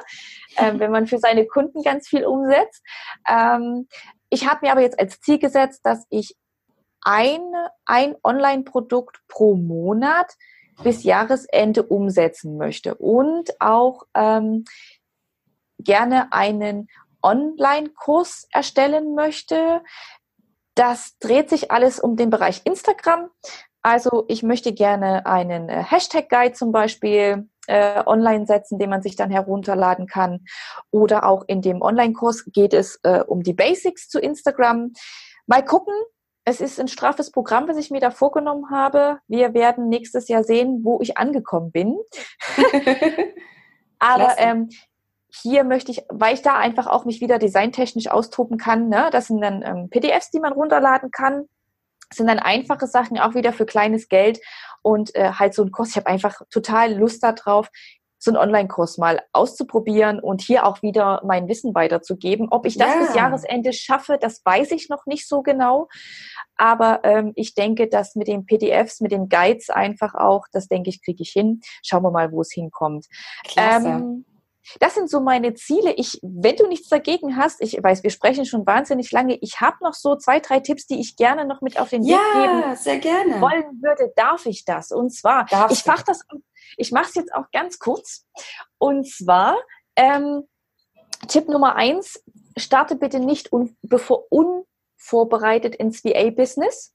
Ähm, 0.58 0.80
wenn 0.80 0.92
man 0.92 1.08
für 1.08 1.18
seine 1.18 1.46
Kunden 1.46 1.82
ganz 1.82 2.08
viel 2.08 2.26
umsetzt. 2.26 2.84
Ähm, 3.30 3.88
ich 4.30 4.50
habe 4.50 4.66
mir 4.66 4.72
aber 4.72 4.82
jetzt 4.82 5.00
als 5.00 5.20
Ziel 5.20 5.40
gesetzt, 5.40 5.82
dass 5.84 6.06
ich 6.10 6.36
ein, 7.02 7.42
ein 7.86 8.16
Online-Produkt 8.24 9.22
pro 9.28 9.56
Monat 9.56 10.36
bis 10.84 11.04
Jahresende 11.04 11.84
umsetzen 11.84 12.58
möchte 12.58 12.96
und 12.96 13.52
auch 13.60 14.04
ähm, 14.16 14.66
gerne 15.80 16.32
einen 16.32 16.88
Online-Kurs 17.22 18.48
erstellen 18.52 19.16
möchte. 19.16 19.84
Das 20.76 21.18
dreht 21.20 21.50
sich 21.50 21.72
alles 21.72 22.00
um 22.00 22.16
den 22.16 22.30
Bereich 22.30 22.62
Instagram. 22.66 23.30
Also 23.84 24.26
ich 24.28 24.44
möchte 24.44 24.74
gerne 24.74 25.26
einen 25.26 25.70
äh, 25.70 25.84
Hashtag-Guide 25.84 26.54
zum 26.54 26.72
Beispiel 26.72 27.50
äh, 27.68 28.04
online 28.06 28.46
setzen, 28.46 28.78
den 28.78 28.90
man 28.90 29.02
sich 29.02 29.16
dann 29.16 29.32
herunterladen 29.32 30.08
kann. 30.08 30.46
Oder 30.92 31.26
auch 31.26 31.44
in 31.48 31.62
dem 31.62 31.82
Online-Kurs 31.82 32.46
geht 32.46 32.74
es 32.74 33.00
äh, 33.04 33.24
um 33.26 33.42
die 33.42 33.54
Basics 33.54 34.08
zu 34.08 34.20
Instagram. 34.20 34.94
Mal 35.48 35.66
gucken, 35.66 35.96
es 36.44 36.60
ist 36.60 36.80
ein 36.80 36.88
straffes 36.88 37.32
Programm, 37.32 37.68
was 37.68 37.78
ich 37.78 37.92
mir 37.92 38.00
da 38.00 38.12
vorgenommen 38.12 38.72
habe. 38.72 39.20
Wir 39.28 39.54
werden 39.54 39.90
nächstes 39.90 40.28
Jahr 40.28 40.44
sehen, 40.44 40.82
wo 40.84 41.00
ich 41.02 41.18
angekommen 41.18 41.72
bin. 41.72 41.98
Aber 44.00 44.36
ähm, 44.38 44.70
hier 45.32 45.64
möchte 45.64 45.92
ich, 45.92 46.04
weil 46.10 46.34
ich 46.34 46.42
da 46.42 46.58
einfach 46.58 46.88
auch 46.88 47.06
mich 47.06 47.22
wieder 47.22 47.38
designtechnisch 47.38 48.08
austoben 48.08 48.58
kann. 48.58 48.90
Ne? 48.90 49.10
Das 49.12 49.28
sind 49.28 49.42
dann 49.42 49.62
ähm, 49.64 49.90
PDFs, 49.90 50.32
die 50.32 50.40
man 50.40 50.54
runterladen 50.54 51.12
kann. 51.12 51.46
Das 52.10 52.18
sind 52.18 52.28
dann 52.28 52.40
einfache 52.40 52.88
Sachen, 52.88 53.20
auch 53.20 53.36
wieder 53.36 53.54
für 53.54 53.66
kleines 53.66 54.10
Geld 54.10 54.42
und 54.82 55.16
äh, 55.16 55.32
halt 55.34 55.54
so 55.54 55.64
ein 55.64 55.72
Kurs. 55.72 55.90
Ich 55.90 55.96
habe 55.96 56.08
einfach 56.08 56.42
total 56.50 56.94
Lust 56.94 57.24
darauf, 57.24 57.70
so 58.24 58.30
einen 58.30 58.38
Online-Kurs 58.38 59.00
mal 59.00 59.20
auszuprobieren 59.34 60.20
und 60.20 60.42
hier 60.42 60.68
auch 60.68 60.84
wieder 60.84 61.22
mein 61.26 61.48
Wissen 61.48 61.74
weiterzugeben. 61.74 62.50
Ob 62.52 62.68
ich 62.68 62.78
das 62.78 62.94
ja. 62.94 63.00
bis 63.00 63.16
Jahresende 63.16 63.74
schaffe, 63.74 64.20
das 64.22 64.46
weiß 64.46 64.72
ich 64.72 64.90
noch 64.90 65.08
nicht 65.08 65.28
so 65.28 65.42
genau. 65.42 65.88
Aber 66.56 67.00
ähm, 67.04 67.34
ich 67.36 67.56
denke, 67.56 67.88
dass 67.88 68.16
mit 68.16 68.28
den 68.28 68.46
PDFs, 68.46 69.02
mit 69.02 69.12
den 69.12 69.28
Guides 69.28 69.72
einfach 69.72 70.14
auch, 70.14 70.46
das 70.52 70.68
denke 70.68 70.92
ich, 70.92 71.04
kriege 71.04 71.24
ich 71.24 71.32
hin. 71.32 71.62
Schauen 71.84 72.04
wir 72.04 72.12
mal, 72.12 72.32
wo 72.32 72.42
es 72.42 72.52
hinkommt. 72.52 73.08
Klasse. 73.44 73.88
Ähm, 73.88 74.26
das 74.80 74.94
sind 74.96 75.10
so 75.10 75.20
meine 75.20 75.54
Ziele. 75.54 75.94
Ich, 75.94 76.20
wenn 76.22 76.56
du 76.56 76.68
nichts 76.68 76.90
dagegen 76.90 77.36
hast, 77.38 77.62
ich 77.62 77.82
weiß, 77.82 78.04
wir 78.04 78.10
sprechen 78.10 78.46
schon 78.46 78.66
wahnsinnig 78.66 79.12
lange. 79.12 79.38
Ich 79.42 79.62
habe 79.62 79.78
noch 79.82 79.94
so 79.94 80.16
zwei, 80.16 80.40
drei 80.40 80.60
Tipps, 80.60 80.86
die 80.88 81.00
ich 81.00 81.16
gerne 81.16 81.46
noch 81.46 81.62
mit 81.62 81.80
auf 81.80 81.90
den 81.90 82.04
Weg 82.04 82.12
ja, 82.12 82.62
geben 82.62 82.76
sehr 82.76 83.00
gerne. 83.00 83.42
wollen 83.42 83.82
würde. 83.82 84.12
Darf 84.16 84.46
ich 84.46 84.66
das? 84.66 84.92
Und 84.92 85.12
zwar, 85.12 85.46
Darfst 85.46 85.80
ich 85.80 85.86
mache 85.86 86.04
das 86.06 86.26
ich 86.78 86.92
mache 86.92 87.10
es 87.10 87.16
jetzt 87.16 87.34
auch 87.34 87.52
ganz 87.52 87.80
kurz. 87.80 88.26
Und 88.78 89.08
zwar, 89.08 89.58
ähm, 89.96 90.48
Tipp 91.28 91.48
Nummer 91.48 91.76
eins, 91.76 92.24
starte 92.58 92.96
bitte 92.96 93.20
nicht 93.20 93.52
un 93.52 93.78
bevor 93.82 94.26
unvorbereitet 94.30 95.76
ins 95.76 96.04
VA-Business. 96.04 96.94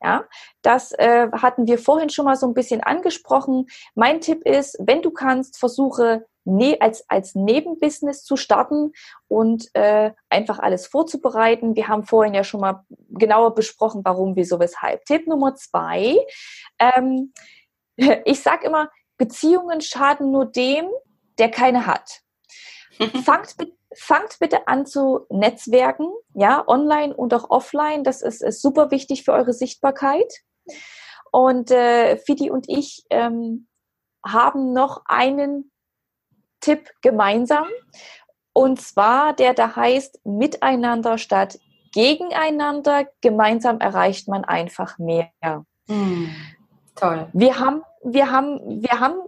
Ja, 0.00 0.24
das 0.62 0.92
äh, 0.92 1.28
hatten 1.32 1.66
wir 1.66 1.78
vorhin 1.78 2.08
schon 2.08 2.24
mal 2.24 2.36
so 2.36 2.46
ein 2.46 2.54
bisschen 2.54 2.82
angesprochen. 2.82 3.66
Mein 3.94 4.20
Tipp 4.20 4.46
ist, 4.46 4.78
wenn 4.80 5.02
du 5.02 5.10
kannst, 5.10 5.58
versuche 5.58 6.24
ne 6.44 6.76
als, 6.80 7.04
als 7.08 7.34
Nebenbusiness 7.34 8.24
zu 8.24 8.36
starten 8.36 8.92
und 9.28 9.68
äh, 9.74 10.12
einfach 10.30 10.58
alles 10.58 10.86
vorzubereiten. 10.86 11.76
Wir 11.76 11.88
haben 11.88 12.04
vorhin 12.04 12.34
ja 12.34 12.42
schon 12.42 12.60
mal 12.60 12.84
genauer 13.10 13.54
besprochen, 13.54 14.02
warum, 14.04 14.34
wieso, 14.36 14.58
weshalb. 14.58 15.04
Tipp 15.04 15.26
Nummer 15.26 15.54
zwei, 15.54 16.16
ähm, 16.78 17.32
ich 18.24 18.40
sage 18.40 18.66
immer, 18.66 18.90
Beziehungen 19.18 19.80
schaden 19.80 20.30
nur 20.30 20.46
dem, 20.46 20.88
der 21.38 21.50
keine 21.50 21.86
hat. 21.86 22.20
fangt, 23.24 23.56
fangt 23.94 24.38
bitte 24.38 24.68
an 24.68 24.86
zu 24.86 25.26
netzwerken, 25.30 26.08
ja, 26.34 26.64
online 26.66 27.14
und 27.14 27.32
auch 27.34 27.50
offline. 27.50 28.04
Das 28.04 28.22
ist, 28.22 28.42
ist 28.42 28.62
super 28.62 28.90
wichtig 28.90 29.24
für 29.24 29.32
eure 29.32 29.52
Sichtbarkeit. 29.52 30.32
Und 31.30 31.70
äh, 31.70 32.16
Fidi 32.18 32.50
und 32.50 32.68
ich 32.68 33.04
ähm, 33.10 33.66
haben 34.24 34.72
noch 34.72 35.02
einen 35.06 35.70
Tipp 36.60 36.90
gemeinsam. 37.02 37.66
Und 38.52 38.80
zwar, 38.80 39.34
der 39.34 39.54
da 39.54 39.76
heißt, 39.76 40.20
miteinander 40.24 41.18
statt 41.18 41.58
gegeneinander. 41.92 43.06
Gemeinsam 43.20 43.78
erreicht 43.80 44.28
man 44.28 44.44
einfach 44.44 44.98
mehr. 44.98 45.30
Mm, 45.86 46.26
toll. 46.96 47.28
Wir 47.32 47.58
haben 47.58 47.82
wir 48.02 48.30
haben, 48.30 48.82
wir 48.82 49.00
haben 49.00 49.18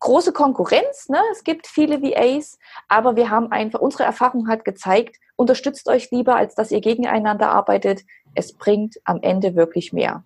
große 0.00 0.32
Konkurrenz, 0.32 1.08
ne? 1.08 1.20
es 1.30 1.44
gibt 1.44 1.66
viele 1.66 2.02
VAs, 2.02 2.58
aber 2.88 3.16
wir 3.16 3.30
haben 3.30 3.52
einfach, 3.52 3.80
unsere 3.80 4.04
Erfahrung 4.04 4.48
hat 4.48 4.64
gezeigt, 4.64 5.16
unterstützt 5.36 5.88
euch 5.88 6.10
lieber, 6.10 6.36
als 6.36 6.54
dass 6.54 6.70
ihr 6.70 6.80
gegeneinander 6.80 7.50
arbeitet. 7.50 8.02
Es 8.34 8.56
bringt 8.56 8.96
am 9.04 9.20
Ende 9.22 9.54
wirklich 9.54 9.92
mehr. 9.92 10.24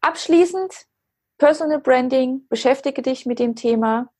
Abschließend, 0.00 0.86
Personal 1.38 1.80
Branding, 1.80 2.46
beschäftige 2.48 3.02
dich 3.02 3.26
mit 3.26 3.38
dem 3.38 3.54
Thema, 3.54 4.10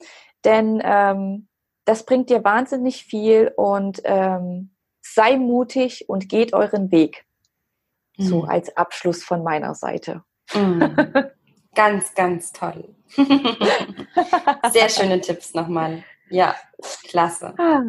denn 0.45 0.81
ähm, 0.85 1.49
das 1.85 2.05
bringt 2.05 2.31
dir 2.31 2.45
wahnsinnig 2.45 3.05
viel 3.05 3.53
und 3.57 4.01
ähm, 4.05 4.71
sei 5.01 5.37
mutig 5.37 6.09
und 6.09 6.29
geht 6.29 6.53
euren 6.53 6.91
Weg. 6.91 7.25
Mhm. 8.17 8.25
So 8.25 8.45
als 8.45 8.77
Abschluss 8.77 9.25
von 9.25 9.43
meiner 9.43 9.75
Seite. 9.75 10.23
Mhm. 10.55 10.95
Ganz, 11.75 12.15
ganz 12.15 12.53
toll. 12.53 12.95
Sehr 14.73 14.89
schöne 14.89 15.21
Tipps 15.21 15.55
nochmal. 15.55 16.05
Ja, 16.29 16.57
klasse. 17.09 17.55
Ah. 17.59 17.83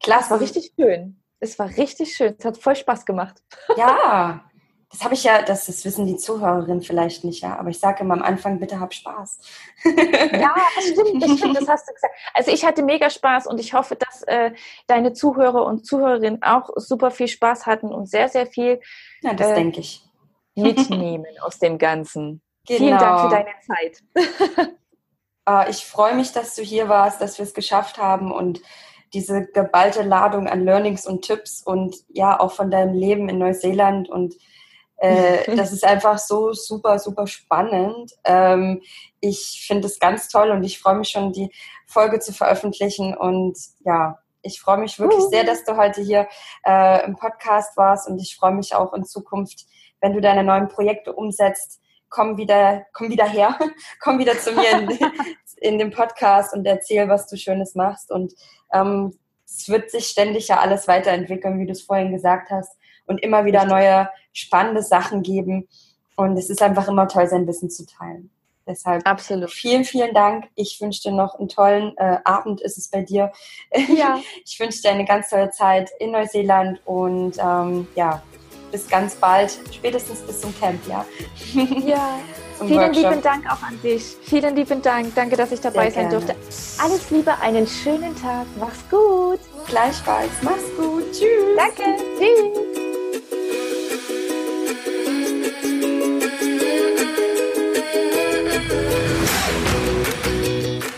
Klasse. 0.00 0.24
Es 0.24 0.30
war 0.30 0.40
richtig 0.40 0.72
schön. 0.78 1.22
Es 1.40 1.58
war 1.58 1.68
richtig 1.68 2.14
schön. 2.14 2.34
Es 2.38 2.44
hat 2.44 2.58
voll 2.58 2.76
Spaß 2.76 3.04
gemacht. 3.04 3.42
Ja, 3.76 4.44
das 4.92 5.04
habe 5.04 5.14
ich 5.14 5.24
ja, 5.24 5.40
das, 5.40 5.64
das 5.64 5.86
wissen 5.86 6.06
die 6.06 6.18
Zuhörerinnen 6.18 6.82
vielleicht 6.82 7.24
nicht, 7.24 7.42
ja, 7.42 7.58
aber 7.58 7.70
ich 7.70 7.80
sage 7.80 8.04
immer 8.04 8.12
am 8.12 8.22
Anfang, 8.22 8.60
bitte 8.60 8.78
hab 8.78 8.92
Spaß. 8.92 9.38
ja, 9.84 10.54
das 10.76 10.84
stimmt, 10.84 11.22
das 11.22 11.38
stimmt, 11.38 11.56
das 11.56 11.66
hast 11.66 11.88
du 11.88 11.94
gesagt. 11.94 12.14
Also 12.34 12.50
ich 12.50 12.62
hatte 12.62 12.82
mega 12.82 13.08
Spaß 13.08 13.46
und 13.46 13.58
ich 13.58 13.72
hoffe, 13.72 13.96
dass 13.96 14.22
äh, 14.24 14.52
deine 14.86 15.14
Zuhörer 15.14 15.64
und 15.64 15.86
Zuhörerinnen 15.86 16.42
auch 16.42 16.68
super 16.76 17.10
viel 17.10 17.28
Spaß 17.28 17.64
hatten 17.64 17.86
und 17.90 18.06
sehr, 18.10 18.28
sehr 18.28 18.46
viel 18.46 18.80
ja, 19.22 19.32
das 19.32 19.48
äh, 19.48 19.54
denke 19.54 19.80
ich. 19.80 20.02
mitnehmen 20.54 21.24
aus 21.40 21.58
dem 21.58 21.78
Ganzen. 21.78 22.41
Genau. 22.66 22.78
Vielen 22.78 22.98
Dank 22.98 23.20
für 23.20 23.28
deine 23.28 23.54
Zeit. 23.66 24.02
uh, 25.48 25.64
ich 25.70 25.84
freue 25.84 26.14
mich, 26.14 26.32
dass 26.32 26.54
du 26.54 26.62
hier 26.62 26.88
warst, 26.88 27.20
dass 27.20 27.38
wir 27.38 27.44
es 27.44 27.54
geschafft 27.54 27.98
haben 27.98 28.32
und 28.32 28.60
diese 29.14 29.46
geballte 29.46 30.02
Ladung 30.02 30.46
an 30.46 30.64
Learnings 30.64 31.06
und 31.06 31.22
Tipps 31.22 31.62
und 31.62 31.96
ja, 32.08 32.38
auch 32.40 32.52
von 32.52 32.70
deinem 32.70 32.94
Leben 32.94 33.28
in 33.28 33.38
Neuseeland 33.38 34.08
und 34.08 34.34
äh, 35.02 35.44
das 35.56 35.72
ist 35.72 35.84
einfach 35.84 36.18
so 36.18 36.52
super, 36.52 36.98
super 36.98 37.26
spannend. 37.26 38.12
Ähm, 38.24 38.82
ich 39.20 39.64
finde 39.66 39.88
es 39.88 39.98
ganz 39.98 40.28
toll 40.28 40.50
und 40.50 40.62
ich 40.62 40.78
freue 40.78 40.94
mich 40.94 41.08
schon, 41.08 41.32
die 41.32 41.50
Folge 41.86 42.20
zu 42.20 42.32
veröffentlichen. 42.32 43.14
Und 43.14 43.58
ja, 43.84 44.18
ich 44.42 44.60
freue 44.60 44.78
mich 44.78 44.98
wirklich 44.98 45.24
sehr, 45.24 45.44
dass 45.44 45.64
du 45.64 45.76
heute 45.76 46.00
hier 46.00 46.28
äh, 46.64 47.04
im 47.04 47.16
Podcast 47.16 47.76
warst 47.76 48.08
und 48.08 48.18
ich 48.18 48.36
freue 48.36 48.52
mich 48.52 48.74
auch 48.74 48.92
in 48.94 49.04
Zukunft, 49.04 49.66
wenn 50.00 50.12
du 50.12 50.20
deine 50.20 50.44
neuen 50.44 50.68
Projekte 50.68 51.12
umsetzt. 51.12 51.80
Komm 52.12 52.36
wieder, 52.36 52.84
komm 52.92 53.08
wieder 53.08 53.26
her, 53.26 53.58
komm 54.00 54.18
wieder 54.18 54.38
zu 54.38 54.52
mir 54.52 54.78
in, 54.78 54.98
in 55.56 55.78
den 55.78 55.90
Podcast 55.90 56.54
und 56.54 56.66
erzähl, 56.66 57.08
was 57.08 57.26
du 57.26 57.36
Schönes 57.36 57.74
machst. 57.74 58.10
Und 58.10 58.34
ähm, 58.72 59.18
es 59.46 59.68
wird 59.68 59.90
sich 59.90 60.06
ständig 60.06 60.48
ja 60.48 60.60
alles 60.60 60.86
weiterentwickeln, 60.88 61.58
wie 61.58 61.66
du 61.66 61.72
es 61.72 61.82
vorhin 61.82 62.12
gesagt 62.12 62.50
hast 62.50 62.76
und 63.06 63.22
immer 63.22 63.44
wieder 63.46 63.64
neue 63.64 64.08
spannende 64.32 64.82
Sachen 64.82 65.22
geben. 65.22 65.68
Und 66.16 66.36
es 66.36 66.50
ist 66.50 66.62
einfach 66.62 66.88
immer 66.88 67.08
toll, 67.08 67.26
sein 67.26 67.46
Wissen 67.46 67.70
zu 67.70 67.86
teilen. 67.86 68.30
Deshalb 68.66 69.06
Absolut. 69.06 69.50
vielen, 69.50 69.84
vielen 69.84 70.14
Dank. 70.14 70.44
Ich 70.54 70.80
wünsche 70.80 71.02
dir 71.02 71.12
noch 71.12 71.38
einen 71.38 71.48
tollen 71.48 71.96
äh, 71.96 72.18
Abend, 72.24 72.60
ist 72.60 72.78
es 72.78 72.88
bei 72.88 73.02
dir. 73.02 73.32
Ja. 73.96 74.20
Ich 74.44 74.58
wünsche 74.60 74.82
dir 74.82 74.90
eine 74.90 75.04
ganz 75.04 75.30
tolle 75.30 75.50
Zeit 75.50 75.90
in 75.98 76.10
Neuseeland 76.10 76.80
und 76.84 77.38
ähm, 77.38 77.88
ja, 77.94 78.22
bis 78.72 78.88
ganz 78.88 79.14
bald, 79.14 79.56
spätestens 79.70 80.20
bis 80.20 80.40
zum 80.40 80.58
Camp, 80.58 80.80
ja. 80.88 81.04
Ja. 81.86 82.18
Vielen 82.66 82.80
Workshop. 82.80 83.10
lieben 83.10 83.22
Dank 83.22 83.46
auch 83.46 83.62
an 83.62 83.80
dich. 83.82 84.16
Vielen 84.22 84.54
lieben 84.54 84.82
Dank. 84.82 85.14
Danke, 85.14 85.36
dass 85.36 85.50
ich 85.50 85.60
dabei 85.60 85.90
Sehr 85.90 86.02
sein 86.02 86.10
gerne. 86.10 86.24
durfte. 86.24 86.36
Alles 86.78 87.10
Liebe, 87.10 87.36
einen 87.40 87.66
schönen 87.66 88.14
Tag. 88.14 88.46
Mach's 88.58 88.78
gut. 88.88 89.40
Gleichfalls. 89.66 90.30
Mach's 90.42 90.62
gut. 90.76 91.10
Tschüss. 91.10 91.56
Danke. 91.56 91.82
Tschüss. 92.18 92.72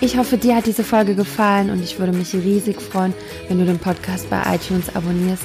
Ich 0.00 0.18
hoffe, 0.18 0.36
dir 0.36 0.56
hat 0.56 0.66
diese 0.66 0.84
Folge 0.84 1.14
gefallen 1.14 1.70
und 1.70 1.82
ich 1.82 1.98
würde 1.98 2.12
mich 2.12 2.34
riesig 2.34 2.80
freuen, 2.82 3.14
wenn 3.48 3.58
du 3.58 3.64
den 3.64 3.78
Podcast 3.78 4.28
bei 4.28 4.42
iTunes 4.54 4.94
abonnierst 4.94 5.44